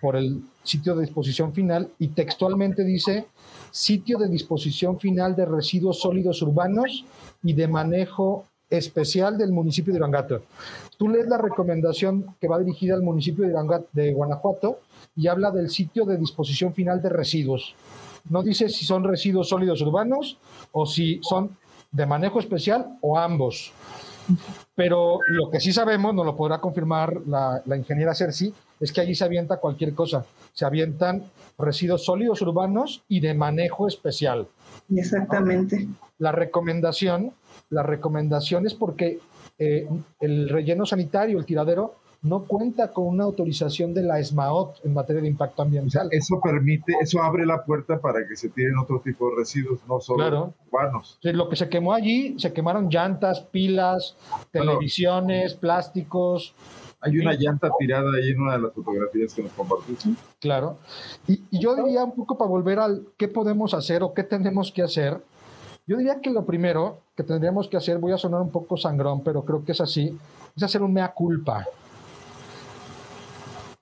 [0.00, 3.26] por el sitio de disposición final y textualmente dice
[3.70, 7.04] sitio de disposición final de residuos sólidos urbanos
[7.42, 10.42] y de manejo especial del municipio de Uriangato.
[10.96, 14.80] Tú lees la recomendación que va dirigida al municipio de, de Guanajuato
[15.14, 17.74] y habla del sitio de disposición final de residuos.
[18.28, 20.38] No dice si son residuos sólidos urbanos
[20.72, 21.56] o si son
[21.90, 23.72] de manejo especial o ambos.
[24.74, 29.14] Pero lo que sí sabemos, nos lo podrá confirmar la, ingeniera Cerci, es que allí
[29.14, 30.24] se avienta cualquier cosa.
[30.52, 31.24] Se avientan
[31.58, 34.48] residuos sólidos urbanos y de manejo especial.
[34.94, 35.88] Exactamente.
[36.18, 37.32] La recomendación,
[37.70, 39.18] la recomendación es porque
[39.58, 39.88] eh,
[40.20, 45.20] el relleno sanitario, el tiradero, no cuenta con una autorización de la ESMAOT en materia
[45.20, 46.08] de impacto ambiental.
[46.12, 50.00] eso permite, eso abre la puerta para que se tiren otro tipo de residuos, no
[50.00, 51.18] solo urbanos.
[51.22, 54.16] Lo que se quemó allí, se quemaron llantas, pilas,
[54.52, 56.54] televisiones, plásticos.
[57.00, 60.10] Hay una llanta tirada ahí en una de las fotografías que nos compartiste.
[60.40, 60.78] Claro.
[61.26, 64.70] Y, y yo diría un poco para volver al qué podemos hacer o qué tenemos
[64.70, 65.20] que hacer.
[65.88, 69.24] Yo diría que lo primero que tendríamos que hacer, voy a sonar un poco sangrón,
[69.24, 70.16] pero creo que es así,
[70.54, 71.66] es hacer un mea culpa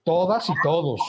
[0.05, 1.01] todas y todos.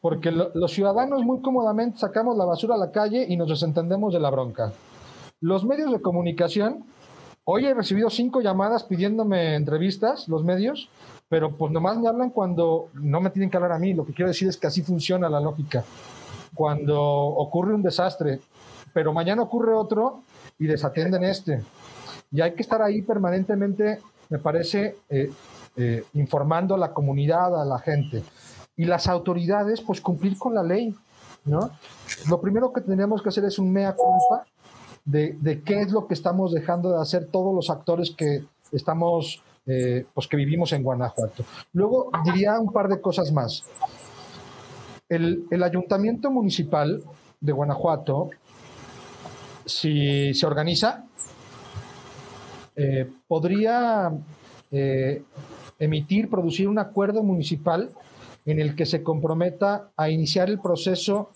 [0.00, 4.20] Porque los ciudadanos muy cómodamente sacamos la basura a la calle y nos desentendemos de
[4.20, 4.72] la bronca.
[5.40, 6.84] Los medios de comunicación,
[7.44, 10.88] hoy he recibido cinco llamadas pidiéndome entrevistas, los medios,
[11.28, 13.94] pero pues nomás me hablan cuando no me tienen que hablar a mí.
[13.94, 15.84] Lo que quiero decir es que así funciona la lógica.
[16.54, 18.40] Cuando ocurre un desastre,
[18.92, 20.22] pero mañana ocurre otro
[20.58, 21.62] y desatienden este.
[22.30, 25.30] Y hay que estar ahí permanentemente, me parece, eh,
[25.76, 28.22] eh, informando a la comunidad, a la gente.
[28.76, 30.94] Y las autoridades, pues cumplir con la ley,
[31.44, 31.70] ¿no?
[32.28, 34.46] Lo primero que tendríamos que hacer es un mea culpa
[35.04, 39.42] de, de qué es lo que estamos dejando de hacer todos los actores que estamos,
[39.66, 41.44] eh, pues que vivimos en Guanajuato.
[41.72, 43.64] Luego diría un par de cosas más.
[45.08, 47.02] El, el ayuntamiento municipal
[47.40, 48.30] de Guanajuato,
[49.66, 51.04] si se organiza,
[52.74, 54.10] eh, podría
[55.82, 57.90] emitir, producir un acuerdo municipal
[58.44, 61.30] en el que se comprometa a iniciar el proceso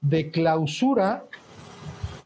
[0.00, 1.24] de clausura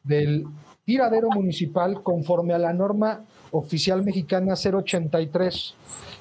[0.04, 0.46] del
[0.84, 5.74] tiradero municipal conforme a la norma oficial mexicana 083.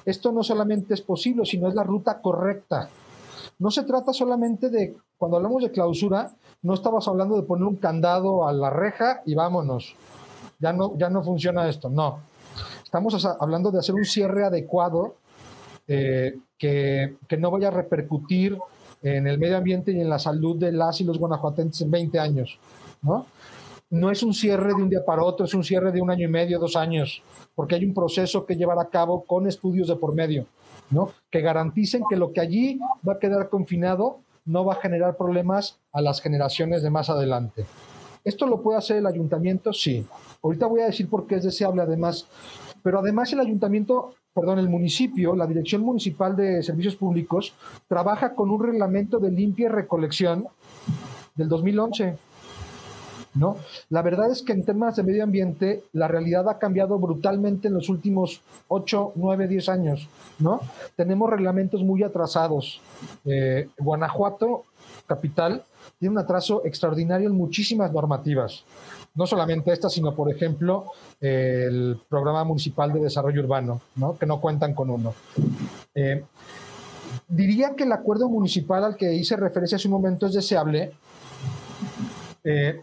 [0.04, 2.88] Esto no solamente es posible, sino es la ruta correcta.
[3.58, 6.32] No se trata solamente de, cuando hablamos de clausura,
[6.62, 9.94] no estamos hablando de poner un candado a la reja y vámonos.
[10.58, 12.20] Ya no, ya no funciona esto, no.
[12.82, 15.16] Estamos hablando de hacer un cierre adecuado
[15.88, 18.58] eh, que, no vaya a repercutir
[19.02, 22.18] en el medio ambiente y en la salud de las y los guanajuatenses en 20
[22.18, 22.58] años,
[23.02, 23.26] ¿no?
[23.88, 26.26] No es un cierre de un día para otro, es un cierre de un año
[26.26, 27.22] y medio, dos años,
[27.54, 30.46] porque hay un proceso que llevar a cabo con estudios de por medio,
[30.90, 31.12] ¿no?
[31.30, 35.78] Que garanticen que lo que allí va a quedar confinado no va a generar problemas
[35.92, 37.64] a las generaciones de más adelante.
[38.24, 39.72] ¿Esto lo puede hacer el ayuntamiento?
[39.72, 40.04] Sí.
[40.42, 42.26] Ahorita voy a decir por qué es deseable además,
[42.82, 47.54] pero además el ayuntamiento perdón, el municipio, la Dirección Municipal de Servicios Públicos,
[47.88, 50.46] trabaja con un reglamento de limpia recolección
[51.34, 52.18] del 2011.
[53.34, 53.56] ¿no?
[53.88, 57.74] La verdad es que en temas de medio ambiente, la realidad ha cambiado brutalmente en
[57.74, 60.08] los últimos 8, 9, 10 años,
[60.38, 60.60] ¿no?
[60.96, 62.80] Tenemos reglamentos muy atrasados.
[63.24, 64.64] Eh, Guanajuato,
[65.06, 65.64] capital,
[65.98, 68.64] tiene un atraso extraordinario en muchísimas normativas.
[69.16, 74.16] No solamente esta, sino, por ejemplo, el Programa Municipal de Desarrollo Urbano, ¿no?
[74.16, 75.14] que no cuentan con uno.
[75.94, 76.22] Eh,
[77.28, 80.92] diría que el acuerdo municipal al que hice referencia hace un momento es deseable,
[82.44, 82.82] eh,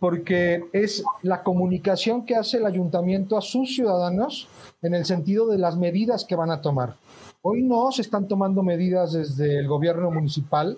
[0.00, 4.48] porque es la comunicación que hace el ayuntamiento a sus ciudadanos
[4.82, 6.96] en el sentido de las medidas que van a tomar.
[7.40, 10.76] Hoy no se están tomando medidas desde el gobierno municipal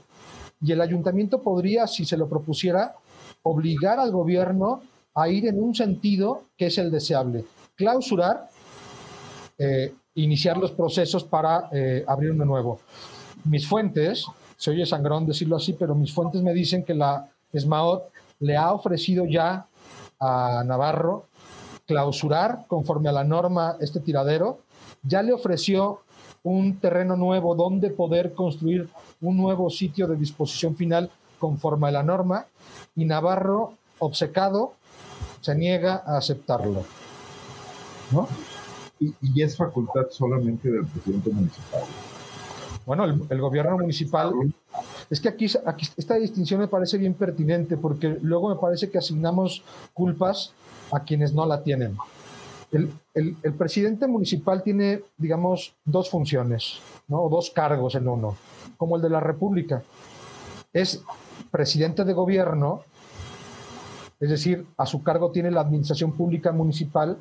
[0.60, 2.94] y el ayuntamiento podría, si se lo propusiera,
[3.42, 4.82] obligar al gobierno
[5.14, 7.44] a ir en un sentido que es el deseable.
[7.76, 8.48] Clausurar,
[9.58, 12.80] eh, iniciar los procesos para eh, abrir uno nuevo.
[13.44, 18.04] Mis fuentes, se oye sangrón decirlo así, pero mis fuentes me dicen que la SMAOT
[18.40, 19.66] le ha ofrecido ya
[20.18, 21.26] a Navarro
[21.86, 24.60] clausurar conforme a la norma este tiradero,
[25.02, 26.02] ya le ofreció
[26.42, 28.88] un terreno nuevo donde poder construir
[29.20, 32.46] un nuevo sitio de disposición final conforme a la norma
[32.94, 34.74] y Navarro, obcecado,
[35.40, 36.84] se niega a aceptarlo.
[38.10, 38.28] ¿No?
[38.98, 41.82] Y, es facultad solamente del presidente municipal.
[42.84, 44.32] Bueno, el, gobierno municipal.
[45.08, 48.98] Es que aquí, aquí, esta distinción me parece bien pertinente porque luego me parece que
[48.98, 49.62] asignamos
[49.94, 50.52] culpas
[50.92, 51.96] a quienes no la tienen.
[52.72, 57.22] El, el, el, presidente municipal tiene, digamos, dos funciones, ¿no?
[57.22, 58.36] o dos cargos en uno,
[58.76, 59.82] como el de la República.
[60.72, 61.02] Es
[61.50, 62.84] presidente de gobierno,
[64.20, 67.16] es decir, a su cargo tiene la administración pública municipal,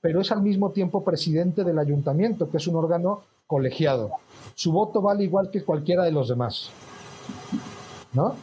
[0.00, 4.10] pero es al mismo tiempo presidente del ayuntamiento, que es un órgano colegiado.
[4.54, 6.70] Su voto vale igual que cualquiera de los demás.
[8.12, 8.34] ¿No?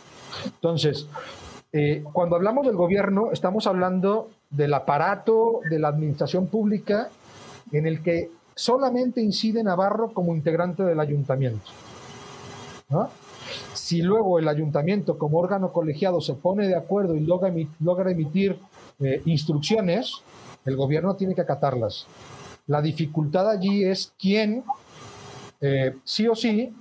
[0.46, 1.08] Entonces,
[1.74, 7.10] eh, cuando hablamos del gobierno, estamos hablando del aparato de la administración pública
[7.74, 11.70] en el que solamente incide Navarro como integrante del ayuntamiento.
[13.74, 18.60] Si luego el ayuntamiento como órgano colegiado se pone de acuerdo y logra, emitir
[19.00, 20.22] eh, instrucciones,
[20.66, 22.06] el gobierno tiene que acatarlas.
[22.68, 24.64] La dificultad allí es quién,
[25.62, 26.74] eh, sí o sí,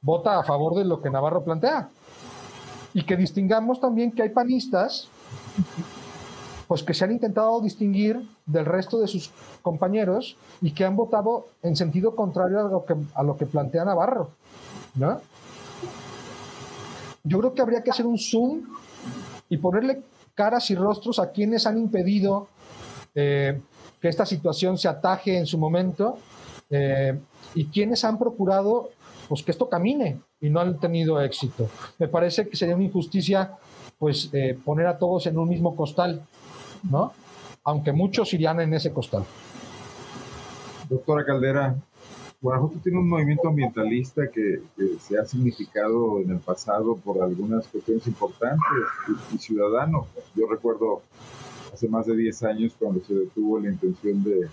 [0.00, 1.88] vota a favor de lo que Navarro plantea.
[2.94, 5.08] Y que distingamos también que hay panistas
[6.72, 11.48] pues que se han intentado distinguir del resto de sus compañeros y que han votado
[11.62, 14.30] en sentido contrario a lo que, a lo que plantea Navarro.
[14.94, 15.20] ¿no?
[17.24, 18.62] Yo creo que habría que hacer un zoom
[19.48, 20.02] y ponerle
[20.34, 22.48] caras y rostros a quienes han impedido
[23.14, 23.60] eh,
[24.00, 26.18] que esta situación se ataje en su momento
[26.70, 27.18] eh,
[27.54, 28.90] y quienes han procurado
[29.28, 31.68] pues, que esto camine y no han tenido éxito.
[31.98, 33.52] Me parece que sería una injusticia
[33.98, 36.26] pues eh, poner a todos en un mismo costal.
[36.90, 37.12] ¿no?
[37.64, 39.24] Aunque muchos irían en ese costal.
[40.88, 41.76] Doctora Caldera,
[42.42, 44.60] Guanajuato tiene un movimiento ambientalista que,
[45.00, 48.66] se ha significado en el pasado por algunas cuestiones importantes
[49.32, 50.08] y, ciudadanos.
[50.34, 51.02] Yo recuerdo
[51.72, 54.48] hace más de 10 años cuando se detuvo la intención de,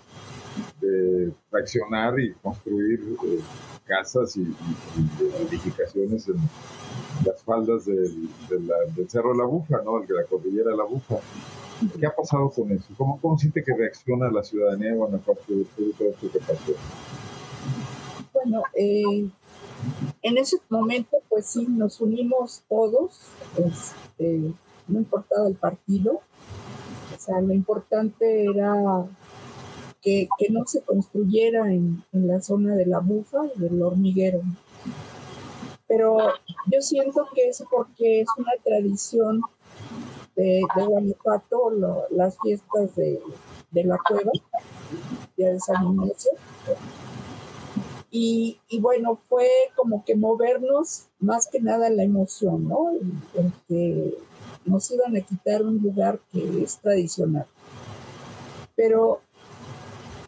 [0.79, 3.39] de fraccionar y construir eh,
[3.85, 4.43] casas y,
[5.49, 6.37] edificaciones en
[7.25, 8.29] las faldas del,
[9.07, 9.99] Cerro de la Bufa, ¿no?
[10.01, 11.15] de la cordillera de la Bufa.
[11.99, 12.85] ¿Qué ha pasado con eso?
[12.95, 16.73] ¿Cómo, cómo siente que reacciona la ciudadanía de Guanajuato después de todo esto que pasó?
[18.41, 19.29] Bueno, eh,
[20.21, 23.19] en ese momento, pues sí, nos unimos todos,
[23.57, 24.53] este,
[24.87, 29.05] no importaba el partido, o sea, lo importante era
[30.01, 34.39] que, no se construyera en, la zona de la bufa y del hormiguero.
[35.85, 36.17] Pero
[36.71, 39.41] yo siento que es porque es una tradición
[40.37, 43.21] de, Guanajuato, las fiestas de,
[43.83, 44.31] la cueva,
[45.35, 46.31] día de San Ignacio.
[48.11, 52.91] Y, bueno, fue como que movernos más que nada la emoción, ¿no?
[53.67, 54.17] Que
[54.65, 57.45] nos iban a quitar un lugar que es tradicional.
[58.75, 59.19] Pero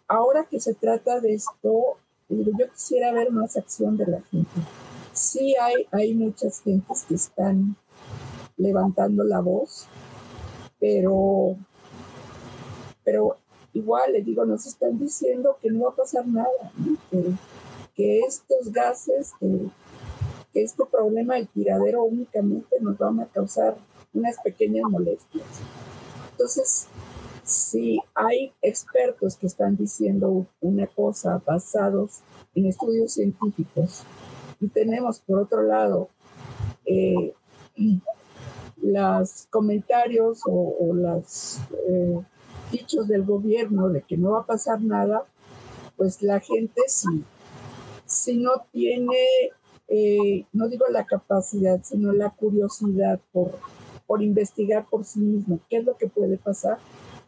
[0.07, 1.97] ahora que se trata de esto,
[2.29, 4.51] yo quisiera ver más acción de la gente.
[5.13, 7.75] Sí hay, hay muchas gentes que están
[8.57, 9.87] levantando la voz,
[10.79, 11.55] pero,
[13.03, 13.37] pero
[13.73, 16.71] igual les digo, nos están diciendo que no va a pasar nada,
[17.09, 17.33] que,
[17.97, 19.69] estos gases, que,
[20.53, 23.77] este problema del tiradero únicamente nos van a causar
[24.13, 25.45] unas pequeñas molestias.
[26.31, 26.87] Entonces,
[27.43, 32.19] si hay expertos que están diciendo una cosa basados
[32.53, 34.03] en estudios científicos
[34.59, 36.09] y tenemos por otro lado
[36.85, 37.33] eh,
[38.81, 42.19] los comentarios o, los eh,
[42.71, 45.25] dichos del gobierno de que no va a pasar nada,
[45.97, 47.23] pues la gente si,
[48.11, 49.15] si no tiene,
[49.87, 53.57] eh, no digo la capacidad, sino la curiosidad por,
[54.05, 56.77] por investigar por sí mismo qué es lo que puede pasar,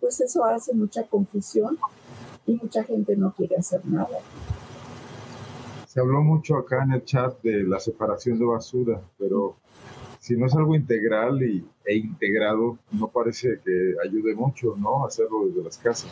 [0.02, 1.78] pues eso hace mucha confusión
[2.46, 4.20] y mucha gente no quiere hacer nada.
[5.88, 9.56] Se habló mucho acá en el chat de la separación de basura, pero
[10.20, 15.06] si no es algo integral y, e integrado, no parece que ayude mucho, ¿no?
[15.06, 16.12] Hacerlo desde las casas.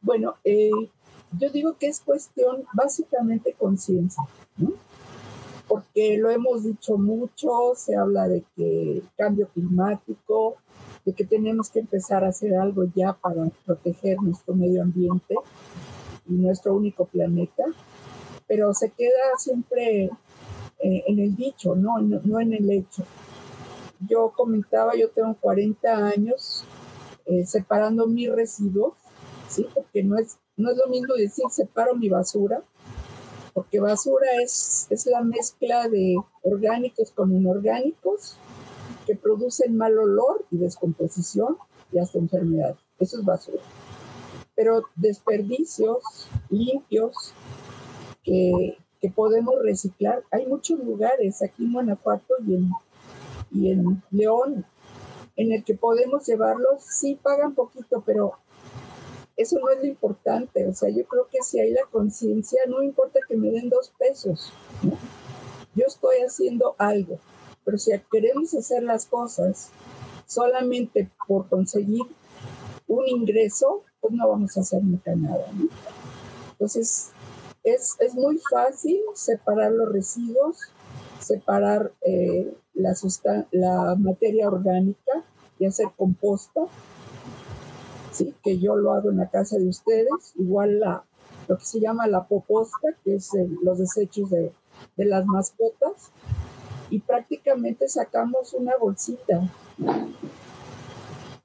[0.00, 0.70] Bueno, eh,
[1.38, 4.22] yo digo que es cuestión básicamente conciencia,
[4.56, 4.72] ¿no?
[5.68, 10.56] Porque lo hemos dicho mucho, se habla de que cambio climático,
[11.04, 15.34] de que tenemos que empezar a hacer algo ya para proteger nuestro medio ambiente
[16.28, 17.64] y nuestro único planeta,
[18.46, 20.10] pero se queda siempre
[20.78, 21.98] eh, en el dicho, ¿no?
[22.00, 22.40] ¿no?
[22.40, 23.04] en el hecho.
[24.08, 26.64] Yo comentaba, yo tengo 40 años
[27.24, 28.94] eh, separando mis residuos,
[29.48, 29.66] ¿sí?
[29.74, 32.62] Porque no es, no es lo mismo decir separo mi basura,
[33.52, 38.36] porque basura es, es la mezcla de orgánicos con inorgánicos
[39.06, 41.56] que producen mal olor y descomposición
[41.92, 42.76] y hasta enfermedad.
[42.98, 43.62] Eso es basura.
[44.54, 47.32] Pero desperdicios limpios
[48.22, 52.70] que, que podemos reciclar, hay muchos lugares aquí en Guanajuato y en,
[53.52, 54.64] y en León
[55.36, 58.32] en el que podemos llevarlos, sí pagan poquito, pero
[59.36, 60.66] eso no es lo importante.
[60.66, 63.92] O sea, yo creo que si hay la conciencia, no importa que me den dos
[63.98, 64.52] pesos.
[65.74, 67.18] Yo estoy haciendo algo,
[67.64, 69.70] pero si queremos hacer las cosas
[70.26, 72.02] solamente por conseguir
[72.88, 75.46] un ingreso, pues no vamos a hacer nunca nada.
[76.52, 77.10] Entonces,
[77.62, 80.56] es, es, muy fácil separar los residuos,
[81.20, 82.94] separar eh, la,
[83.50, 85.24] la materia orgánica
[85.58, 86.62] y hacer composta,
[88.16, 88.34] ¿sí?
[88.42, 91.04] que yo lo hago en la casa de ustedes, igual la,
[91.48, 93.30] lo que se llama la poposta, que es
[93.62, 94.52] los desechos de,
[94.96, 96.10] de, las mascotas,
[96.90, 99.50] y prácticamente sacamos una bolsita,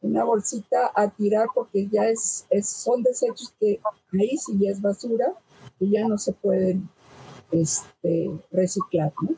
[0.01, 3.80] una bolsita a tirar porque ya es, es son desechos que
[4.13, 5.34] ahí sí ya es basura,
[5.82, 6.89] y ya no se pueden
[7.51, 9.36] este, reciclar, ¿no?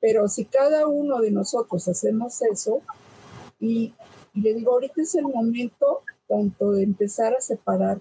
[0.00, 2.82] Pero si cada uno de nosotros hacemos eso,
[3.58, 3.94] y,
[4.34, 8.00] le digo, ahorita es el momento tanto de empezar a separar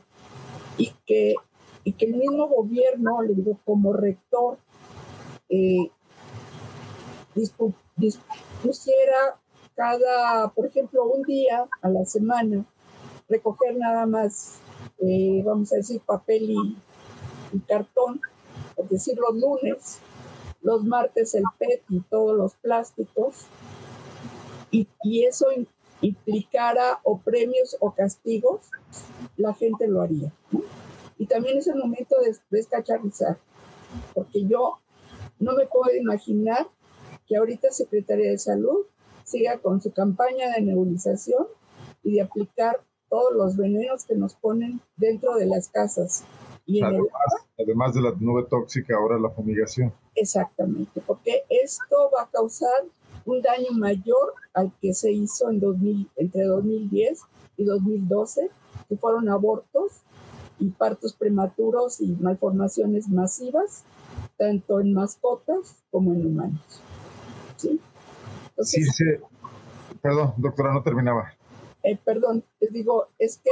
[0.78, 1.36] y que,
[1.84, 4.58] y que el mismo gobierno, le digo, como rector,
[5.50, 5.90] eh,
[7.96, 9.40] dispusiera
[9.76, 12.66] cada, por ejemplo, un día a la semana,
[13.28, 14.60] recoger nada más,
[15.00, 16.78] eh, vamos a decir, papel y,
[17.68, 18.22] cartón,
[18.78, 20.00] es decir, los lunes,
[20.62, 23.46] los martes el PET y todos los plásticos,
[24.72, 24.88] y,
[25.26, 25.48] eso
[26.08, 28.62] implicara o premios o castigos,
[29.38, 30.32] la gente lo haría.
[31.18, 33.38] Y también es el momento de descacharrizar,
[34.14, 34.80] porque yo
[35.40, 36.68] no me puedo imaginar
[37.28, 38.86] que ahorita Secretaría de Salud
[39.24, 41.48] siga con su campaña de nebulización
[42.04, 42.80] y de aplicar
[43.10, 46.24] todos los venenos que nos ponen dentro de las casas
[47.58, 49.94] además, de la nube tóxica, ahora la fumigación.
[50.16, 52.84] Exactamente, porque esto va a causar
[53.26, 57.20] un daño mayor al que se hizo en 2000, entre 2010
[57.58, 58.50] y 2012,
[58.88, 60.02] que fueron abortos
[60.60, 63.84] y partos prematuros y malformaciones masivas,
[64.38, 66.62] tanto en mascotas como en humanos.
[67.58, 67.80] ¿Sí?
[68.64, 68.84] sí,
[70.02, 71.34] Perdón, doctora, no terminaba.
[71.84, 73.52] Eh, perdón, les digo, es que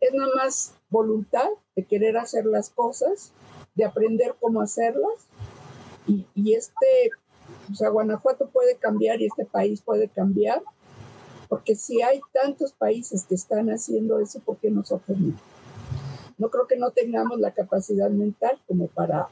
[0.00, 3.32] es nada más voluntad de querer hacer las cosas,
[3.74, 5.28] de aprender cómo hacerlas.
[6.06, 7.10] Y, este,
[7.70, 10.62] o sea, Guanajuato puede cambiar y este país puede cambiar,
[11.48, 15.34] porque si hay tantos países que están haciendo eso, ¿por qué nosotros no?
[16.38, 19.28] No creo que no tengamos la capacidad mental como para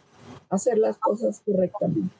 [0.48, 2.14] hacer las cosas correctamente.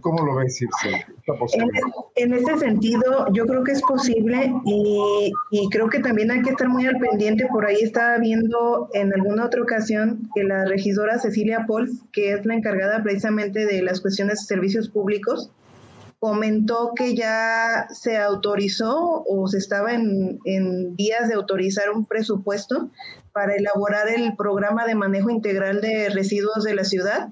[0.00, 1.04] ¿Cómo lo ve, Circe?
[1.52, 6.42] En, en, ese sentido, yo creo que es posible y, y, creo que también hay
[6.42, 7.46] que estar muy al pendiente.
[7.50, 12.46] Por ahí estaba viendo en alguna otra ocasión que la regidora Cecilia Paul, que es
[12.46, 15.50] la encargada precisamente de las cuestiones de servicios públicos,
[16.18, 22.90] comentó que ya se autorizó o se estaba en, en días de autorizar un presupuesto
[23.32, 27.28] para elaborar el programa de manejo integral de residuos de la ciudad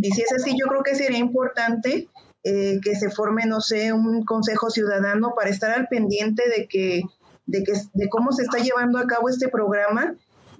[0.00, 2.08] y si es así, yo creo que sería importante
[2.42, 7.02] eh, que se forme, no sé, un consejo ciudadano para estar al pendiente de que,
[7.46, 10.14] de que, de cómo se está llevando a cabo este programa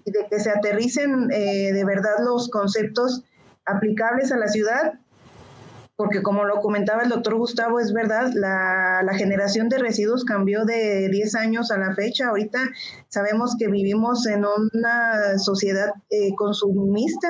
[0.05, 3.25] y de que se aterricen eh, de verdad los conceptos
[3.67, 4.95] aplicables a la ciudad
[5.97, 11.09] porque como lo comentaba el doctor Gustavo, es verdad, la, generación de residuos cambió de
[11.09, 12.29] 10 años a la fecha.
[12.29, 12.59] Ahorita
[13.09, 17.29] sabemos que vivimos en una sociedad eh, consumista,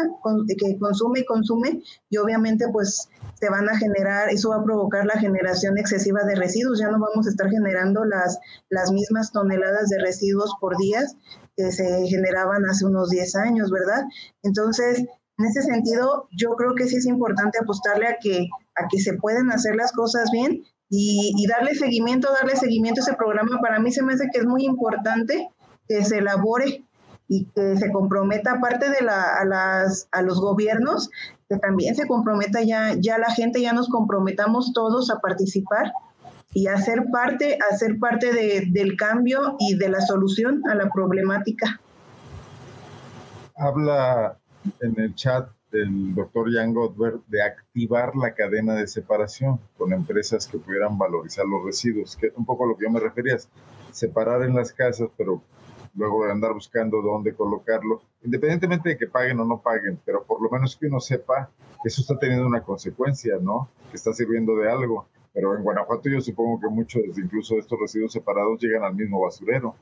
[0.58, 5.04] que consume y consume, y obviamente pues se van a generar, eso va a provocar
[5.04, 6.80] la generación excesiva de residuos.
[6.80, 8.38] Ya no vamos a estar generando las,
[8.70, 11.02] las mismas toneladas de residuos por día
[11.56, 14.04] que se generaban hace unos 10 años, ¿verdad?
[14.42, 15.04] Entonces,
[15.38, 19.14] en ese sentido, yo creo que sí es importante apostarle a que, a que se
[19.14, 23.60] pueden hacer las cosas bien y, darle seguimiento, darle seguimiento a ese programa.
[23.60, 25.50] Para mí se me hace que es muy importante
[25.88, 26.84] que se elabore
[27.26, 31.10] y que se comprometa, aparte de la, a, las, a los gobiernos,
[31.48, 35.92] que también se comprometa ya, ya la gente, ya nos comprometamos todos a participar
[36.52, 40.76] y a ser parte, a ser parte de, del cambio y de la solución a
[40.76, 41.80] la problemática.
[43.56, 44.38] Habla
[44.80, 50.46] en el chat del doctor Jan Godber de activar la cadena de separación con empresas
[50.46, 53.36] que pudieran valorizar los residuos, que es un poco lo que yo me refería,
[53.90, 55.42] separar en las casas, pero
[55.94, 60.50] luego andar buscando dónde colocarlo, independientemente de que paguen o no paguen, pero por lo
[60.50, 61.50] menos que uno sepa
[61.82, 63.68] que eso está teniendo una consecuencia, ¿no?
[63.90, 65.06] Que está sirviendo de algo.
[65.32, 69.74] Pero en Guanajuato yo supongo que muchos, incluso estos residuos separados, llegan al mismo basurero.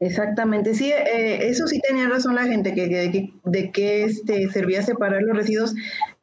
[0.00, 2.86] Exactamente, sí, eh, eso sí tenía razón la gente, que,
[3.44, 5.74] de que este, servía separar los residuos,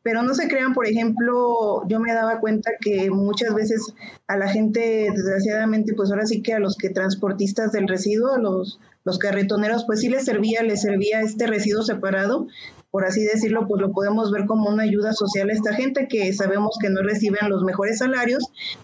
[0.01, 3.93] pero no se crean, por ejemplo, yo me daba cuenta que muchas veces
[4.27, 8.39] a la gente, desgraciadamente, pues ahora sí que a los que transportistas del residuo, a
[8.39, 12.47] los, los carretoneros, pues sí les servía, les servía este residuo separado,
[12.91, 16.31] por así decirlo, pues lo podemos ver como una ayuda social a esta gente que
[16.31, 18.41] sabemos que no reciben los mejores salarios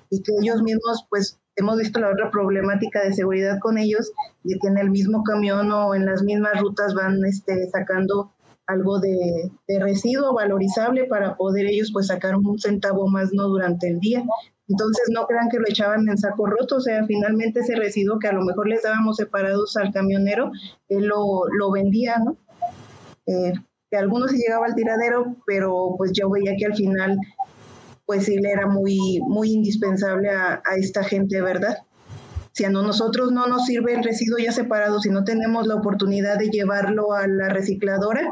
[0.10, 4.12] y que ellos mismos pues hemos visto la otra problemática de seguridad con ellos,
[4.43, 8.32] de que en el mismo camión o en las mismas rutas van este, sacando
[8.68, 13.99] algo de, residuo valorizable para poder ellos pues sacar un centavo más no durante el
[13.99, 14.24] día.
[14.68, 18.30] Entonces no crean que lo echaban en saco roto, o sea, finalmente ese residuo que
[18.30, 20.52] a lo mejor les dábamos separados al camionero,
[20.88, 22.38] él lo, lo vendía, ¿no?
[23.28, 23.54] Eh,
[23.89, 27.18] que algunos se llegaba al tiradero, pero pues yo veía que al final
[28.12, 31.78] pues sí le era muy, muy indispensable a, esta gente, ¿verdad?
[32.51, 36.38] Si a nosotros no nos sirve el residuo ya separado, si no tenemos la oportunidad
[36.38, 38.30] de llevarlo a la recicladora,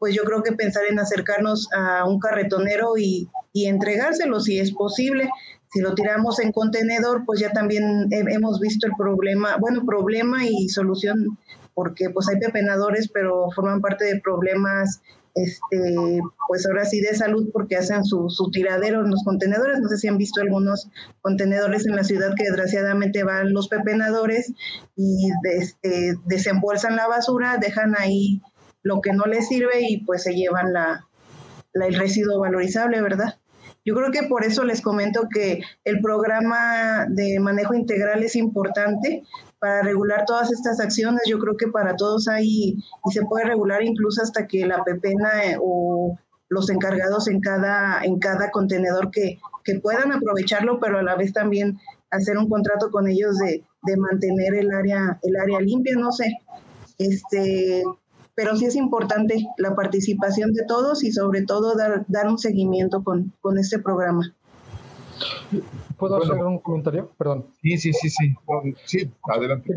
[0.00, 4.72] pues yo creo que pensar en acercarnos a un carretonero y, y entregárselo si es
[4.72, 5.30] posible.
[5.72, 10.68] Si lo tiramos en contenedor, pues ya también hemos visto el problema, bueno, problema y
[10.70, 11.38] solución,
[11.72, 15.02] porque pues hay pepenadores, pero forman parte de problemas
[15.34, 19.80] este, pues ahora sí de salud porque hacen su, tiradero en los contenedores.
[19.80, 20.88] No sé si han visto algunos
[21.22, 24.52] contenedores en la ciudad que desgraciadamente van los pepenadores
[24.96, 28.40] y este, desembolsan la basura, dejan ahí
[28.82, 31.08] lo que no les sirve y pues se llevan la,
[31.72, 33.38] el residuo valorizable, ¿verdad?
[33.84, 39.24] Yo creo que por eso les comento que el programa de manejo integral es importante
[39.64, 41.22] para regular todas estas acciones.
[41.26, 45.42] Yo creo que para todos hay, y se puede regular incluso hasta que la pepena
[45.42, 46.18] eh, o
[46.50, 51.32] los encargados en cada, en cada contenedor que, que puedan aprovecharlo, pero a la vez
[51.32, 51.78] también
[52.10, 56.36] hacer un contrato con ellos de, de mantener el área, el área limpia, no sé.
[56.98, 57.84] Este,
[58.34, 63.02] pero sí es importante la participación de todos y sobre todo dar, dar un seguimiento
[63.02, 64.34] con, con este programa.
[65.96, 67.10] ¿Puedo hacer un comentario?
[67.16, 67.46] Perdón.
[67.62, 68.34] Sí, sí, sí, sí.
[68.84, 69.74] Sí, adelante.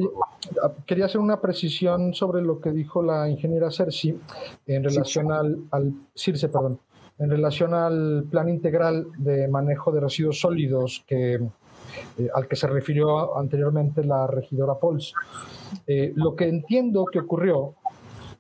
[0.86, 4.18] Quería, hacer una precisión sobre lo que dijo la ingeniera Cerci
[4.66, 6.80] en relación al, al Circe, perdón,
[7.20, 12.68] en relación al plan integral de manejo de residuos sólidos que, eh, al que se
[12.68, 15.14] refirió anteriormente la regidora Pols.
[15.86, 17.76] Eh, lo que entiendo que ocurrió,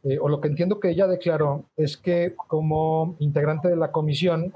[0.04, 4.54] eh, o lo que entiendo que ella declaró, es que como integrante de la comisión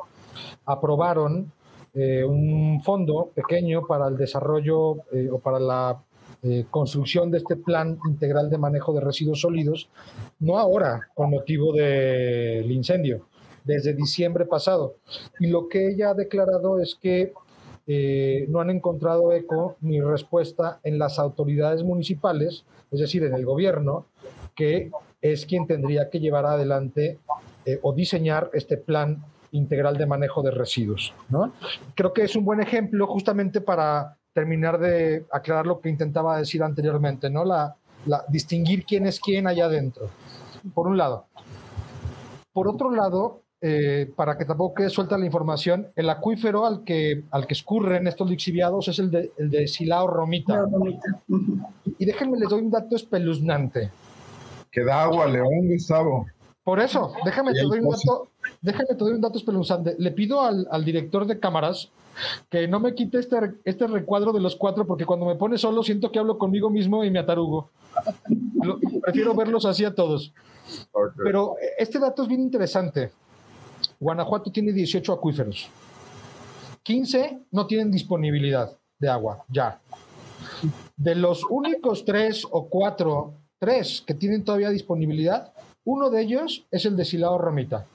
[0.66, 1.52] aprobaron
[1.94, 6.02] eh, un fondo pequeño para el desarrollo eh, o para la
[6.42, 9.90] eh, construcción de este plan integral de manejo de residuos sólidos,
[10.40, 13.26] no ahora con motivo del incendio,
[13.66, 14.96] desde diciembre pasado.
[15.42, 17.34] Y lo que ella ha declarado es que
[18.48, 24.06] no han encontrado eco ni respuesta en las autoridades municipales, es decir, en el gobierno,
[24.56, 24.92] que
[25.22, 27.20] es quien tendría que llevar adelante
[27.82, 31.14] o diseñar este plan integral de manejo de residuos.
[31.30, 31.53] ¿no?
[31.95, 36.64] Creo que es un buen ejemplo justamente para terminar de aclarar lo que intentaba decir
[36.64, 37.44] anteriormente, ¿no?
[37.44, 37.76] La,
[38.30, 40.10] distinguir quién es quién allá adentro,
[40.73, 41.26] por un lado.
[42.52, 47.26] Por otro lado, eh, para que tampoco quede suelta la información, el acuífero al que,
[47.30, 50.65] al que escurren estos lixiviados es el de, el de Silao Romita.
[51.99, 53.91] Y déjenme, les doy un dato espeluznante.
[54.72, 56.26] Que da agua, León, Gustavo.
[56.64, 58.30] Por eso, déjame te doy un dato,
[58.62, 59.96] déjame te doy un dato espeluzante.
[59.98, 61.90] Le pido al, director de cámaras
[62.50, 65.84] que no me quite este, este recuadro de los cuatro, porque cuando me pone solo
[65.84, 67.70] siento que hablo conmigo mismo y me atarugo.
[69.02, 70.34] prefiero verlos así a todos.
[71.24, 73.12] Pero este dato es bien interesante.
[74.00, 75.70] Guanajuato tiene 18 acuíferos.
[76.84, 79.80] 15 no tienen disponibilidad de agua, ya.
[80.96, 85.54] De los únicos tres o cuatro, tres que tienen todavía disponibilidad,
[85.84, 87.86] uno de ellos es el deshilado Ramita.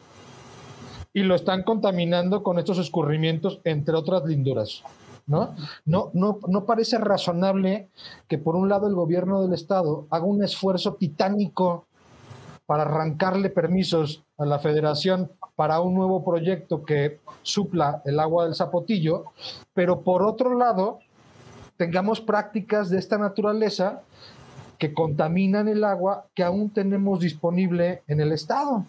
[1.16, 4.82] Y lo están contaminando con estos escurrimientos, entre otras linduras.
[5.26, 5.54] ¿no?
[5.86, 7.88] No, no, no parece razonable
[8.28, 11.86] que por un lado el gobierno del estado haga un esfuerzo titánico
[12.66, 18.54] para arrancarle permisos a la federación para un nuevo proyecto que supla el agua del
[18.54, 19.24] zapotillo,
[19.72, 20.98] pero por otro lado
[21.78, 24.02] tengamos prácticas de esta naturaleza
[24.78, 28.84] que contaminan el agua que aún tenemos disponible en el Estado.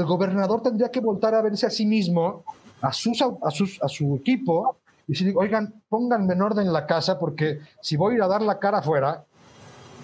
[0.00, 2.44] El gobernador tendría que voltar a verse a sí mismo,
[2.80, 7.18] a, sus, a, sus, a su equipo, y decir, oigan, pónganme en orden la casa,
[7.18, 9.24] porque si voy a ir a dar la cara afuera,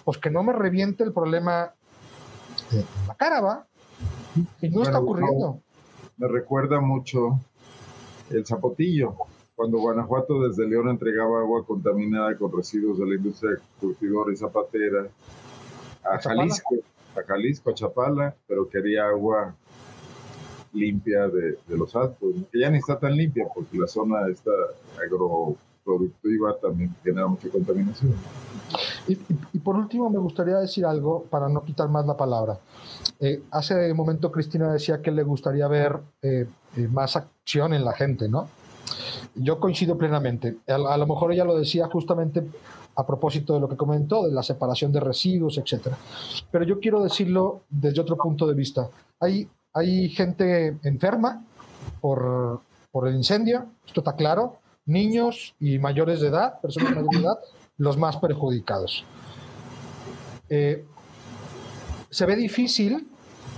[0.04, 1.72] pues que no me reviente el problema
[2.72, 3.66] en la cara, ¿va?
[4.60, 5.60] Y no está ocurriendo.
[6.16, 7.40] me recuerda mucho
[8.30, 9.16] el zapotillo
[9.58, 15.08] cuando Guanajuato desde León entregaba agua contaminada con residuos de la industria curtidora y zapatera
[16.04, 16.76] a Jalisco,
[17.16, 19.56] a Jalisco, a Chapala, pero quería agua
[20.72, 24.50] limpia de, los altos, que ya ni está tan limpia porque la zona esta
[25.02, 28.14] agroproductiva también genera mucha contaminación.
[29.06, 32.58] Y, por último, me gustaría decir algo para no quitar más la palabra.
[33.20, 36.46] Eh, hace un momento Cristina decía que le gustaría ver eh,
[36.76, 38.48] eh, más acción en la gente, ¿no?
[39.34, 40.58] Yo coincido plenamente.
[40.66, 42.44] A, lo mejor ella lo decía justamente
[42.96, 45.88] a propósito de lo que comentó, de la separación de residuos, etc.
[46.50, 48.88] Pero yo quiero decirlo desde otro punto de vista.
[49.20, 51.44] Hay, hay gente enferma
[52.00, 52.60] por,
[52.90, 57.38] por el incendio, esto está claro, niños y mayores de edad, personas mayores de edad,
[57.76, 59.04] los más perjudicados.
[60.48, 60.84] Eh,
[62.10, 63.06] se ve difícil,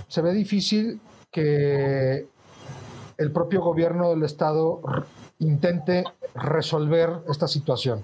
[0.07, 0.99] se ve difícil
[1.31, 2.27] que
[3.17, 4.81] el propio gobierno del Estado
[5.39, 6.03] intente
[6.35, 8.03] resolver esta situación.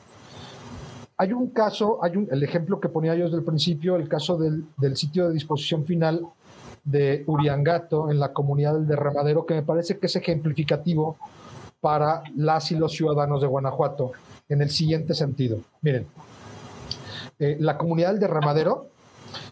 [1.18, 4.38] Hay un caso, hay un, el ejemplo que ponía yo desde el principio, el caso
[4.38, 6.22] del, del sitio de disposición final
[6.88, 11.18] de Uriangato en la comunidad del derramadero, que me parece que es ejemplificativo
[11.82, 14.14] para las y los ciudadanos de Guanajuato
[14.48, 15.60] en el siguiente sentido.
[15.82, 16.08] Miren,
[17.40, 18.88] eh, la comunidad del derramadero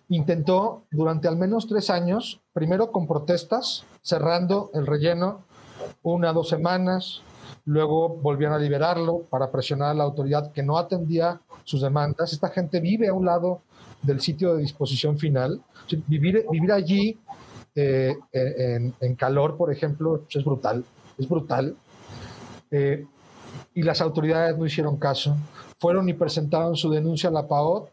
[0.08, 5.42] intentó durante al menos tres años, primero con protestas, cerrando el relleno
[6.04, 7.22] una, dos semanas,
[7.66, 12.32] luego volvieron a liberarlo para presionar a la autoridad que no atendía sus demandas.
[12.32, 13.60] Esta gente vive a un lado
[14.04, 15.62] del sitio de disposición final.
[16.08, 17.20] Vivir, vivir allí
[17.76, 20.84] eh, en, calor, por ejemplo, es brutal,
[21.18, 21.76] es brutal.
[22.72, 23.06] Eh,
[23.74, 25.36] y las autoridades no hicieron caso.
[25.80, 27.90] Fueron y presentaron su denuncia a la PAOT,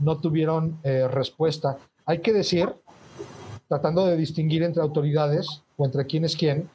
[0.00, 1.78] no tuvieron eh, respuesta.
[2.04, 2.68] Hay que decir,
[3.68, 6.68] tratando de distinguir entre autoridades o entre quién es quién,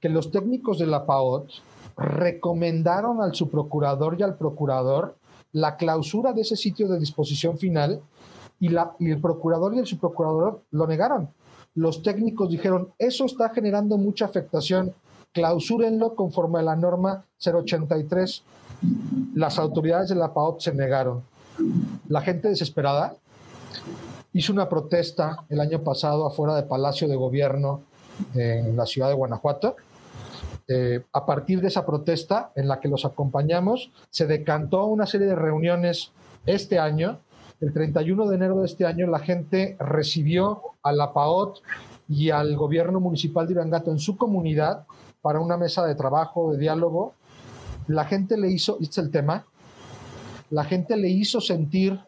[0.00, 1.48] que los técnicos de la PAOT
[1.96, 5.16] recomendaron al subprocurador y al procurador
[5.52, 8.02] la clausura de ese sitio de disposición final
[8.98, 11.28] y, el procurador y el subprocurador lo negaron.
[11.74, 14.94] Los técnicos dijeron, eso está generando mucha afectación,
[15.32, 18.42] clausúrenlo conforme a la norma 083.
[19.34, 21.22] Las autoridades de la PAOT se negaron.
[22.08, 23.16] La gente desesperada
[24.32, 27.82] hizo una protesta el año pasado afuera del Palacio de Gobierno
[28.34, 29.76] en la ciudad de Guanajuato
[30.66, 35.26] eh, a partir de esa protesta en la que los acompañamos, se decantó una serie
[35.26, 36.12] de reuniones
[36.46, 37.18] este año.
[37.60, 41.60] El 31 de enero de este año la gente recibió a la PAOT
[42.08, 44.86] y al gobierno municipal de Irangato en su comunidad
[45.22, 47.14] para una mesa de trabajo, de diálogo.
[47.86, 49.46] La gente le hizo, este es el tema,
[50.50, 51.98] la gente le hizo sentir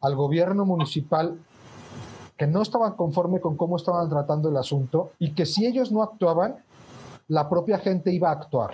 [0.00, 1.38] al gobierno municipal
[2.36, 6.02] que no estaban conforme con cómo estaban tratando el asunto y que si ellos no
[6.02, 6.56] actuaban,
[7.26, 8.70] la propia gente iba a actuar.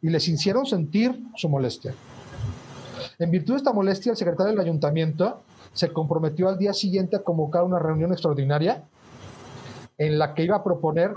[0.00, 1.92] Y les hicieron sentir su molestia.
[3.18, 5.40] En virtud de esta molestia, el secretario del ayuntamiento
[5.72, 8.84] se comprometió al día siguiente a convocar una reunión extraordinaria
[9.98, 11.12] en la que iba a proponer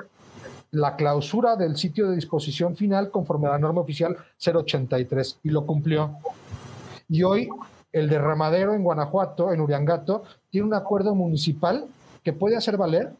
[0.72, 5.68] la clausura del sitio de disposición final conforme a la norma oficial 083 y lo
[5.68, 6.18] cumplió.
[7.08, 7.50] Y hoy
[7.92, 11.86] el derramadero en Guanajuato, en Uriangato, tiene un acuerdo municipal
[12.24, 13.12] que puede hacer valer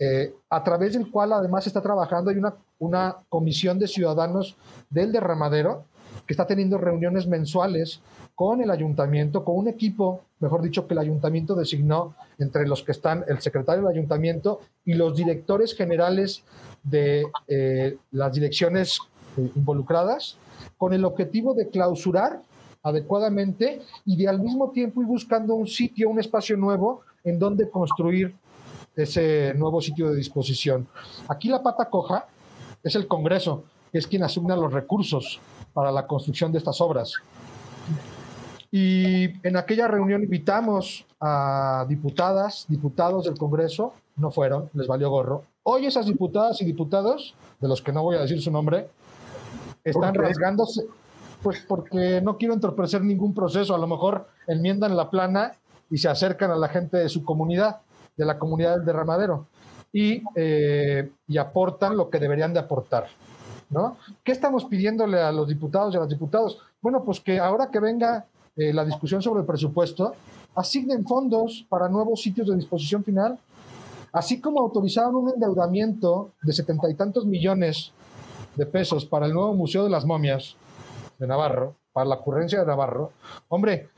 [0.00, 4.56] eh, a través del cual además está trabajando hay una, una comisión de ciudadanos
[4.90, 5.84] del derramadero
[6.26, 8.00] que está teniendo reuniones mensuales
[8.34, 12.92] con el ayuntamiento, con un equipo, mejor dicho, que el ayuntamiento designó entre los que
[12.92, 16.42] están el secretario del ayuntamiento y los directores generales
[16.82, 18.98] de eh, las direcciones
[19.36, 20.36] eh, involucradas,
[20.76, 22.42] con el objetivo de clausurar
[22.82, 27.68] adecuadamente y de al mismo tiempo ir buscando un sitio, un espacio nuevo en donde
[27.70, 28.34] construir
[28.94, 30.86] ese nuevo sitio de disposición.
[31.28, 32.26] Aquí la pata coja
[32.82, 35.40] es el Congreso, que es quien asigna los recursos
[35.76, 37.12] para la construcción de estas obras.
[38.72, 45.44] Y en aquella reunión invitamos a diputadas, diputados del Congreso, no fueron, les valió gorro.
[45.64, 48.88] Hoy esas diputadas y diputados, de los que no voy a decir su nombre,
[49.84, 50.86] están rasgándose,
[51.42, 55.52] pues porque no quiero entorpecer ningún proceso, a lo mejor enmiendan la plana
[55.90, 57.80] y se acercan a la gente de su comunidad,
[58.16, 59.46] de la comunidad del derramadero,
[59.92, 63.08] y, eh, y aportan lo que deberían de aportar.
[63.70, 63.96] ¿No?
[64.22, 66.58] ¿Qué estamos pidiéndole a los diputados y a los diputados?
[66.80, 68.26] Bueno, pues que ahora que venga
[68.56, 70.14] eh, la discusión sobre el presupuesto,
[70.54, 73.38] asignen fondos para nuevos sitios de disposición final,
[74.12, 77.92] así como autorizaron un endeudamiento de setenta y tantos millones
[78.54, 80.56] de pesos para el nuevo Museo de las Momias
[81.18, 83.12] de Navarro, para la ocurrencia de Navarro.
[83.48, 83.88] Hombre,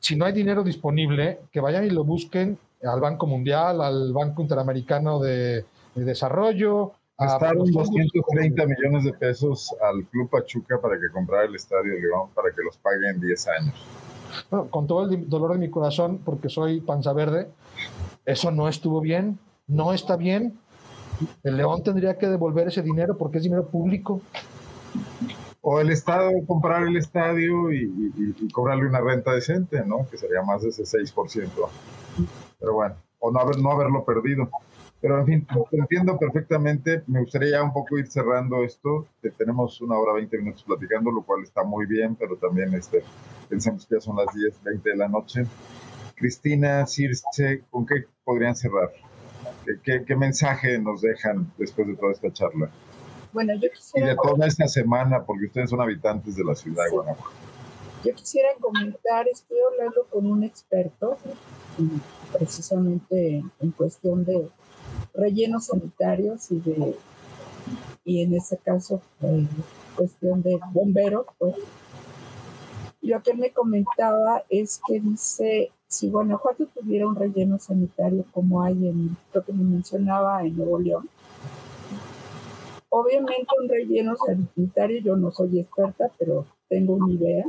[0.00, 4.42] si no hay dinero disponible, que vayan y lo busquen al Banco Mundial, al Banco
[4.42, 11.44] Interamericano de, de Desarrollo, Gastaron 230 millones de pesos al Club Pachuca para que comprara
[11.44, 13.86] el Estadio León para que los pague en 10 años.
[14.50, 17.50] Bueno, con todo el dolor de mi corazón, porque soy panza verde,
[18.24, 20.58] eso no estuvo bien, no está bien.
[21.42, 24.20] El León tendría que devolver ese dinero porque es dinero público.
[25.60, 30.08] O el Estado comprar el estadio y, y cobrarle una renta decente, ¿no?
[30.10, 31.50] Que sería más de ese 6%.
[32.58, 34.48] Pero bueno, o no, haber, no haberlo perdido.
[35.02, 37.02] Pero en fin, entiendo perfectamente.
[37.08, 39.08] Me gustaría ya un poco ir cerrando esto.
[39.36, 43.02] tenemos una hora 20 minutos platicando, lo cual está muy bien, pero también este,
[43.48, 45.44] pensamos que ya son las 10, 20 de la noche.
[46.14, 48.92] Cristina, Circe, ¿con qué podrían cerrar?
[49.82, 52.70] ¿Qué, qué, mensaje nos dejan después de toda esta charla?
[53.32, 54.06] Bueno, yo quisiera...
[54.06, 57.30] Y de toda esta semana, porque ustedes son habitantes de la ciudad de Guanajuato.
[58.04, 61.18] Yo quisiera comentar, estoy hablando con un experto,
[62.32, 64.48] precisamente en cuestión de
[65.14, 66.96] rellenos sanitarios y de
[68.04, 69.46] y en este caso eh,
[69.96, 71.54] cuestión de bomberos pues.
[73.00, 78.88] Lo que me comentaba es que dice si Guanajuato tuviera un relleno sanitario como hay
[78.88, 81.08] en lo que me mencionaba en Nuevo León
[82.88, 87.44] obviamente un relleno sanitario yo no soy experta pero tengo una idea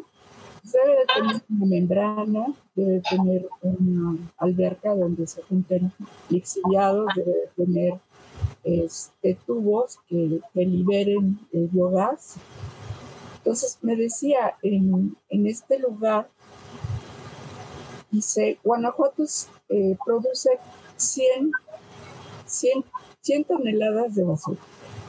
[0.64, 2.46] debe de tener una membrana,
[2.76, 5.92] debe tener una alberca donde se junten
[6.30, 8.00] lixiviados, debe de tener
[8.64, 12.36] este, tubos que, liberen el biogás.
[13.38, 16.30] Entonces me decía, en, este lugar,
[18.10, 19.24] dice, Guanajuato
[19.70, 20.50] eh, produce
[20.96, 21.52] 100,
[22.46, 22.86] 100,
[23.22, 24.62] 100 toneladas de basura.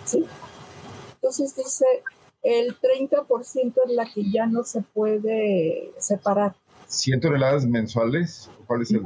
[0.05, 0.25] ¿sí?
[1.15, 1.87] Entonces dice,
[2.45, 6.55] el 30% es la que ya no se puede separar.
[6.89, 8.51] ¿100 toneladas mensuales?
[8.67, 9.03] ¿Cuál es el...?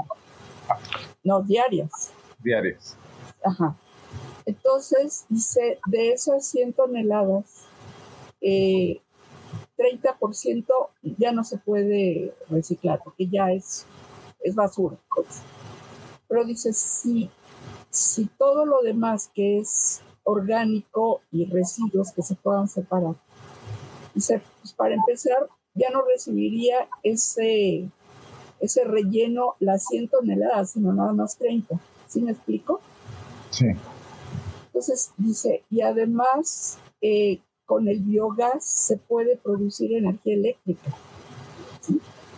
[1.22, 2.10] No, diarias.
[2.40, 2.96] Diarias.
[3.44, 3.76] Ajá.
[4.44, 7.44] Entonces, dice, de esas 100 toneladas,
[8.40, 9.44] 30%
[11.04, 13.86] eh, ya no se puede reciclar, porque ya es,
[14.40, 14.96] es basura.
[16.26, 17.30] Pero dice, si,
[17.88, 23.14] si todo lo demás que es orgánico y residuos que se puedan separar
[24.14, 27.88] Dice, pues para empezar, ya no recibiría ese,
[28.60, 31.78] ese relleno las 100 toneladas, sino nada más 30.
[32.08, 32.80] ¿Sí me explico?
[33.50, 33.66] Sí.
[34.66, 40.94] Entonces dice, y además eh, con el biogás se puede producir energía eléctrica.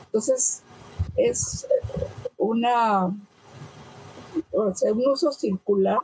[0.06, 0.62] Entonces
[1.16, 1.66] es
[2.36, 3.06] una,
[4.52, 5.98] o sea, un uso circular.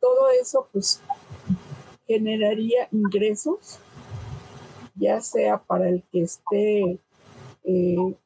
[0.00, 1.00] todo eso pues
[2.06, 3.78] generaría ingresos
[4.98, 7.00] ya sea para el que esté
[7.64, 8.16] eh,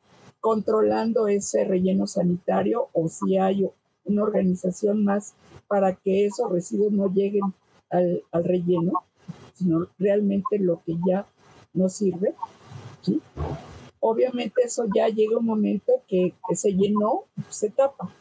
[0.41, 3.69] controlando ese relleno sanitario o si hay
[4.05, 5.35] una organización más
[5.69, 7.55] para que esos residuos no lleguen
[7.91, 9.05] al, relleno,
[9.55, 11.27] sino realmente lo que ya
[11.73, 12.35] no sirve.
[14.01, 18.13] Obviamente eso ya llega un momento que, se llenó, se tapa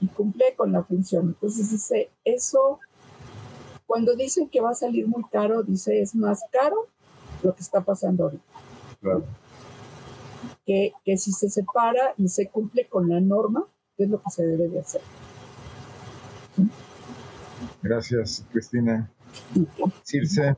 [0.00, 1.28] y cumple con la función.
[1.28, 2.78] Entonces dice, eso,
[3.86, 6.76] cuando dicen que va a salir muy caro, dice es más caro
[7.42, 8.44] lo que está pasando ahorita.
[10.64, 13.64] Que, que si se separa y se cumple con la norma,
[13.98, 15.00] es lo que se debe de hacer.
[17.82, 19.10] Gracias, Cristina.
[20.04, 20.56] Circe.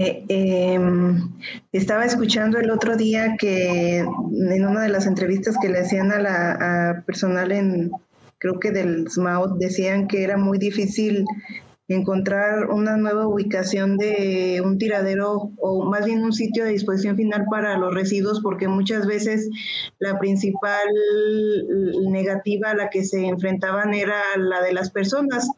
[0.00, 1.32] Eh, em,
[1.72, 6.20] estaba escuchando el otro día que en una de las entrevistas que le hacían a
[6.20, 7.90] la personal en,
[8.38, 11.24] creo que del SMAUT, decían que era muy difícil
[11.88, 17.46] encontrar una nueva ubicación de un tiradero o más bien un sitio de disposición final
[17.50, 19.48] para los residuos, porque muchas veces
[19.98, 20.86] la principal
[22.10, 25.48] negativa a la que se enfrentaban era la de las personas,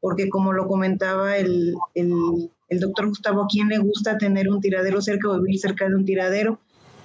[0.00, 5.02] porque como lo comentaba el, el, doctor Gustavo, ¿a quién le gusta tener un tiradero
[5.02, 6.60] cerca o vivir cerca de un tiradero?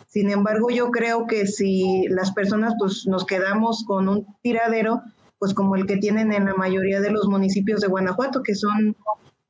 [0.08, 5.02] Sin embargo, yo creo que si las personas pues nos quedamos con un tiradero,
[5.40, 8.96] pues como el que tienen en la mayoría de los municipios de Guanajuato, que son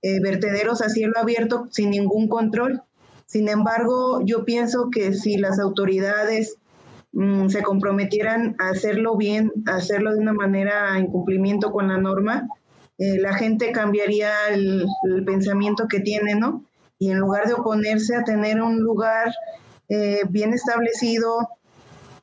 [0.01, 2.83] eh, vertederos a cielo abierto sin ningún control.
[3.25, 6.57] Sin embargo, yo pienso que si las autoridades
[7.11, 11.97] mm, se comprometieran a hacerlo bien, a hacerlo de una manera en cumplimiento con la
[11.97, 12.47] norma,
[12.97, 14.85] eh, la gente cambiaría el,
[15.25, 16.63] pensamiento que tiene, ¿no?
[16.99, 19.33] Y en lugar de oponerse a tener un lugar
[19.89, 21.47] eh, bien establecido,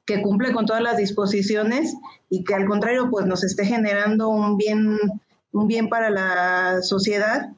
[0.07, 1.95] que cumple con todas las disposiciones
[2.29, 4.99] y que al contrario pues nos esté generando un bien,
[5.53, 7.51] un bien para la sociedad,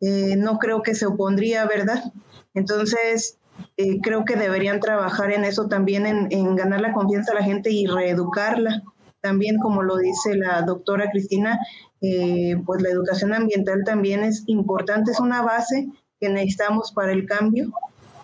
[0.00, 2.12] eh, no creo que se opondría, ¿verdad?
[2.52, 3.38] Entonces,
[3.76, 7.70] eh, creo que deberían trabajar en eso también, en, ganar la confianza a la gente
[7.70, 8.82] y reeducarla.
[9.20, 11.58] También, como lo dice la doctora Cristina,
[12.02, 15.88] eh, pues la educación ambiental también es importante, es una base
[16.20, 17.72] que necesitamos para el cambio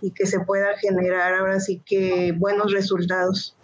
[0.03, 3.57] y que se pueda generar ahora sí que buenos resultados.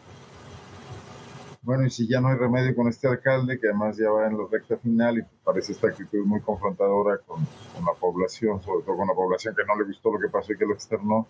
[1.66, 4.38] Bueno, y si ya no hay remedio con este alcalde, que además ya va en
[4.38, 9.08] la recta final y parece esta actitud muy confrontadora con, la población, sobre todo con
[9.08, 11.26] la población que no le gustó lo que pasó y que lo externó,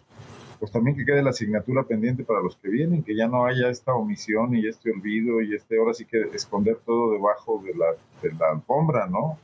[0.61, 3.71] pues también que quede la asignatura pendiente para los que vienen, que ya no haya
[3.71, 7.87] esta omisión y este olvido y este ahora sí que esconder todo debajo de la,
[8.21, 9.39] de la alfombra, ¿no?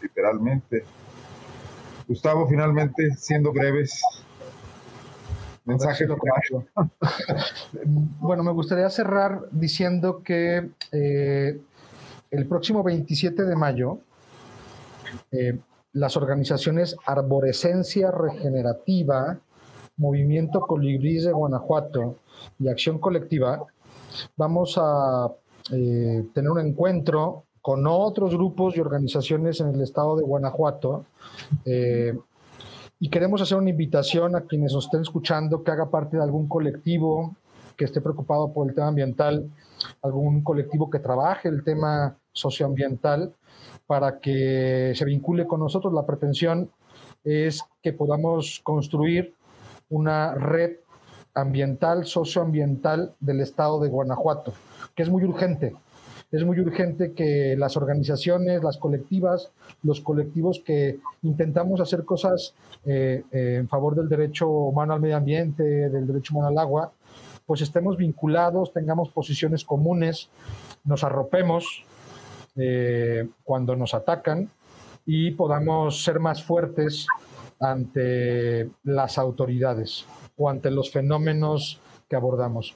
[0.00, 0.84] Literalmente.
[2.06, 4.00] Gustavo, finalmente, siendo breves,
[5.64, 6.06] Mensaje
[8.20, 11.60] bueno, me gustaría cerrar diciendo que eh,
[12.30, 13.98] el próximo 27 de mayo
[15.30, 15.58] eh,
[15.92, 19.38] las organizaciones Arborescencia Regenerativa,
[19.96, 22.16] Movimiento Colibrí de Guanajuato
[22.58, 23.62] y Acción Colectiva
[24.36, 25.28] vamos a
[25.72, 31.04] eh, tener un encuentro con otros grupos y organizaciones en el estado de Guanajuato
[33.00, 36.46] y queremos hacer una invitación a quienes nos estén escuchando que haga parte de algún
[36.46, 37.34] colectivo
[37.76, 39.50] que esté preocupado por el tema ambiental,
[40.02, 43.32] algún colectivo que trabaje el tema socioambiental
[43.86, 45.94] para que se vincule con nosotros.
[45.94, 46.70] La pretensión
[47.24, 49.34] es que podamos construir
[49.88, 50.76] una red
[51.32, 54.52] ambiental, socioambiental del estado de Guanajuato,
[54.94, 55.74] que es muy urgente
[56.32, 59.50] es muy urgente que las organizaciones, las colectivas,
[59.82, 62.54] los colectivos que intentamos hacer cosas
[62.84, 66.92] eh, eh, en favor del derecho humano al medio ambiente, del derecho humano al agua,
[67.46, 70.28] pues estemos vinculados, tengamos posiciones comunes,
[70.84, 71.84] nos arropemos
[72.56, 74.50] eh, cuando nos atacan
[75.04, 77.08] y podamos ser más fuertes
[77.58, 82.74] ante las autoridades o ante los fenómenos que abordamos.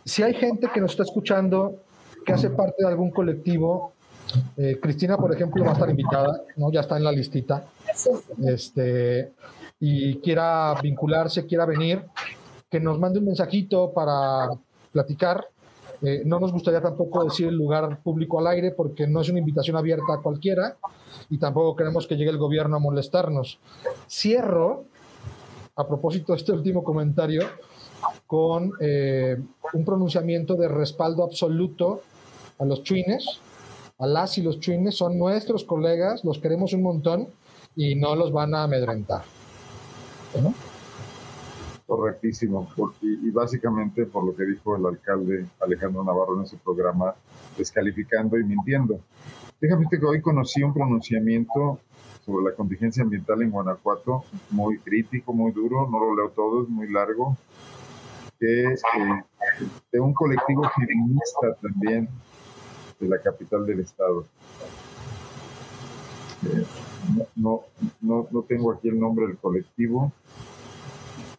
[0.05, 1.83] Si hay gente que nos está escuchando,
[2.25, 3.95] que hace parte de algún colectivo,
[4.57, 6.71] eh, Cristina, por ejemplo, va a estar invitada, ¿no?
[6.71, 7.65] ya está en la listita.
[8.45, 9.33] Este,
[9.81, 12.05] y quiera vincularse, quiera venir,
[12.71, 14.49] que nos mande un mensajito para
[14.93, 15.47] platicar.
[16.03, 19.41] Eh, no nos gustaría tampoco decir el lugar público al aire porque no es una
[19.41, 20.77] invitación abierta a cualquiera
[21.29, 23.59] y tampoco queremos que llegue el gobierno a molestarnos.
[24.09, 24.85] Cierro,
[25.75, 27.43] a propósito de este último comentario,
[28.27, 29.37] con eh,
[29.73, 32.03] un pronunciamiento de respaldo absoluto
[32.59, 33.41] a los chuines,
[33.99, 37.29] a las y los chuines, son nuestros colegas, los queremos un montón
[37.75, 39.23] y no los van a amedrentar.
[41.87, 42.69] Correctísimo,
[43.01, 47.15] y, básicamente por lo que dijo el alcalde Alejandro Navarro en su programa,
[47.57, 49.01] descalificando y mintiendo.
[49.61, 51.81] Déjame que hoy conocí un pronunciamiento
[52.27, 56.69] sobre la contingencia ambiental en Guanajuato, muy crítico, muy duro, no lo leo todo, es
[56.69, 57.37] muy largo,
[58.39, 58.75] que
[59.91, 62.09] de un colectivo feminista también
[63.01, 64.27] de la capital del estado.
[67.37, 67.63] No,
[68.01, 70.13] no, no, tengo aquí el nombre del colectivo,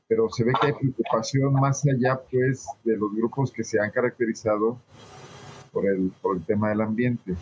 [0.07, 3.91] pero se ve que hay preocupación más allá pues de los grupos que se han
[3.91, 4.77] caracterizado
[5.72, 7.35] por el, por el tema del ambiente.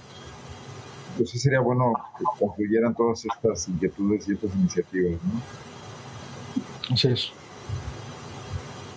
[1.12, 6.94] Entonces sería bueno que concluyeran todas estas inquietudes y estas iniciativas, ¿no?
[6.94, 7.32] Así es.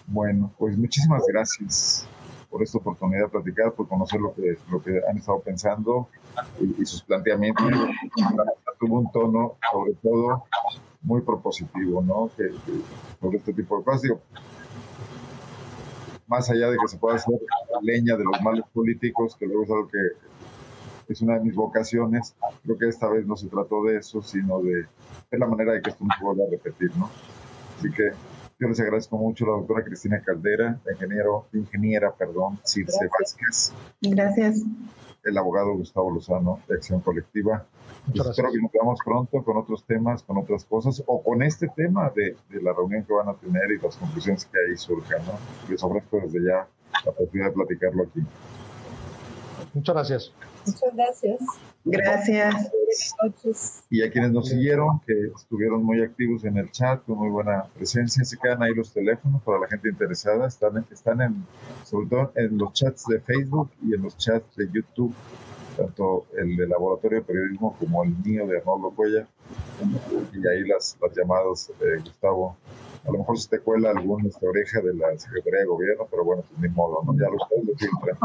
[0.06, 2.06] Bueno, pues muchísimas gracias
[2.50, 6.08] por esta oportunidad de platicar, por conocer lo que, lo que han estado pensando
[6.78, 7.66] y, sus planteamientos.
[8.78, 10.44] Tuvo un tono, sobre todo,
[11.02, 12.30] muy propositivo, ¿no?
[12.36, 12.50] Que,
[13.20, 14.10] sobre este tipo de cosas.
[16.26, 17.38] más allá de que se pueda hacer
[17.82, 22.34] leña de los males políticos, que luego es algo que es una de mis vocaciones,
[22.62, 24.86] creo que esta vez no se trató de eso, sino de,
[25.30, 27.10] de la manera de que esto no se vuelva a repetir, ¿no?
[27.78, 28.12] Así que
[28.60, 33.72] yo les agradezco mucho a la doctora Cristina Caldera, ingeniero, ingeniera, perdón, Circe Vázquez.
[34.02, 34.62] Gracias.
[35.22, 37.66] El abogado Gustavo Lozano, de Acción Colectiva.
[38.06, 41.68] Pues espero que nos veamos pronto con otros temas, con otras cosas, o con este
[41.68, 45.24] tema de, de, la reunión que van a tener y las conclusiones que ahí surjan.
[45.26, 45.32] ¿no?
[45.68, 46.66] Les ofrezco desde ya
[47.04, 48.20] la posibilidad de platicarlo aquí.
[49.72, 50.32] Muchas gracias.
[50.66, 51.38] Muchas gracias.
[51.84, 52.54] Gracias.
[52.54, 53.84] Buenas noches.
[53.88, 57.64] Y a quienes nos siguieron, que estuvieron muy activos en el chat, con muy buena
[57.74, 60.48] presencia, se quedan ahí los teléfonos para la gente interesada.
[60.48, 61.46] Están, están en,
[61.84, 65.14] sobre todo en los chats de Facebook y en los chats de YouTube,
[65.76, 69.26] tanto el de Laboratorio de Periodismo como el mío de Arnoldo Cuella.
[70.32, 72.56] Y ahí las, las llamadas, de Gustavo.
[73.06, 76.24] A lo mejor se te cuela alguna esta oreja de la Secretaría de Gobierno, pero
[76.24, 77.14] bueno, pues ni modo, ¿no?
[77.14, 78.18] Ya lo ustedes lo filtran.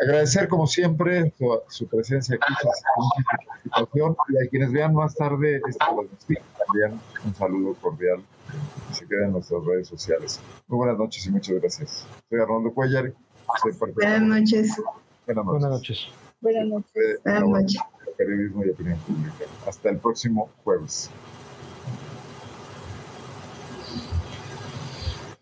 [0.00, 1.34] Agradecer como siempre
[1.68, 7.74] su, presencia aquí, su participación y a quienes vean más tarde esta también un saludo
[7.74, 8.22] cordial
[8.90, 10.40] y se queden en nuestras redes sociales.
[10.68, 12.06] Muy buenas noches y muchas gracias.
[12.28, 13.12] Soy Arnoldo Cuellar.
[13.94, 14.76] buenas noches.
[15.26, 15.58] Buenas noches.
[15.60, 16.08] Buenas noches.
[16.40, 17.20] Buenas noches.
[17.24, 17.80] Buenas noches.
[18.16, 19.44] Periodismo y opinión pública.
[19.66, 21.10] Hasta el próximo jueves.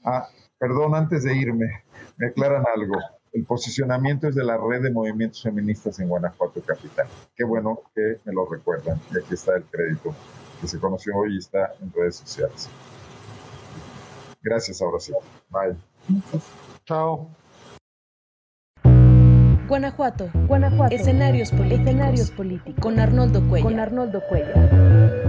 [0.06, 0.28] Ah,
[0.58, 1.84] perdón, antes de irme,
[2.16, 2.94] me aclaran algo
[3.36, 7.06] el posicionamiento es de la red de movimientos feministas en Guanajuato Capital.
[7.36, 8.98] Qué bueno que me lo recuerdan.
[9.12, 10.14] Y aquí está el crédito
[10.58, 12.70] que se conoció hoy y está en redes sociales.
[14.42, 15.12] Gracias, ahora sí.
[15.50, 15.76] Bye.
[16.86, 17.28] Chao.
[19.68, 20.30] Guanajuato.
[20.46, 20.94] Guanajuato.
[20.94, 21.80] Escenarios políticos.
[21.80, 22.80] Escenarios políticos.
[22.80, 23.66] Con Arnoldo Cuello.
[23.66, 25.25] Con Arnoldo Cuello.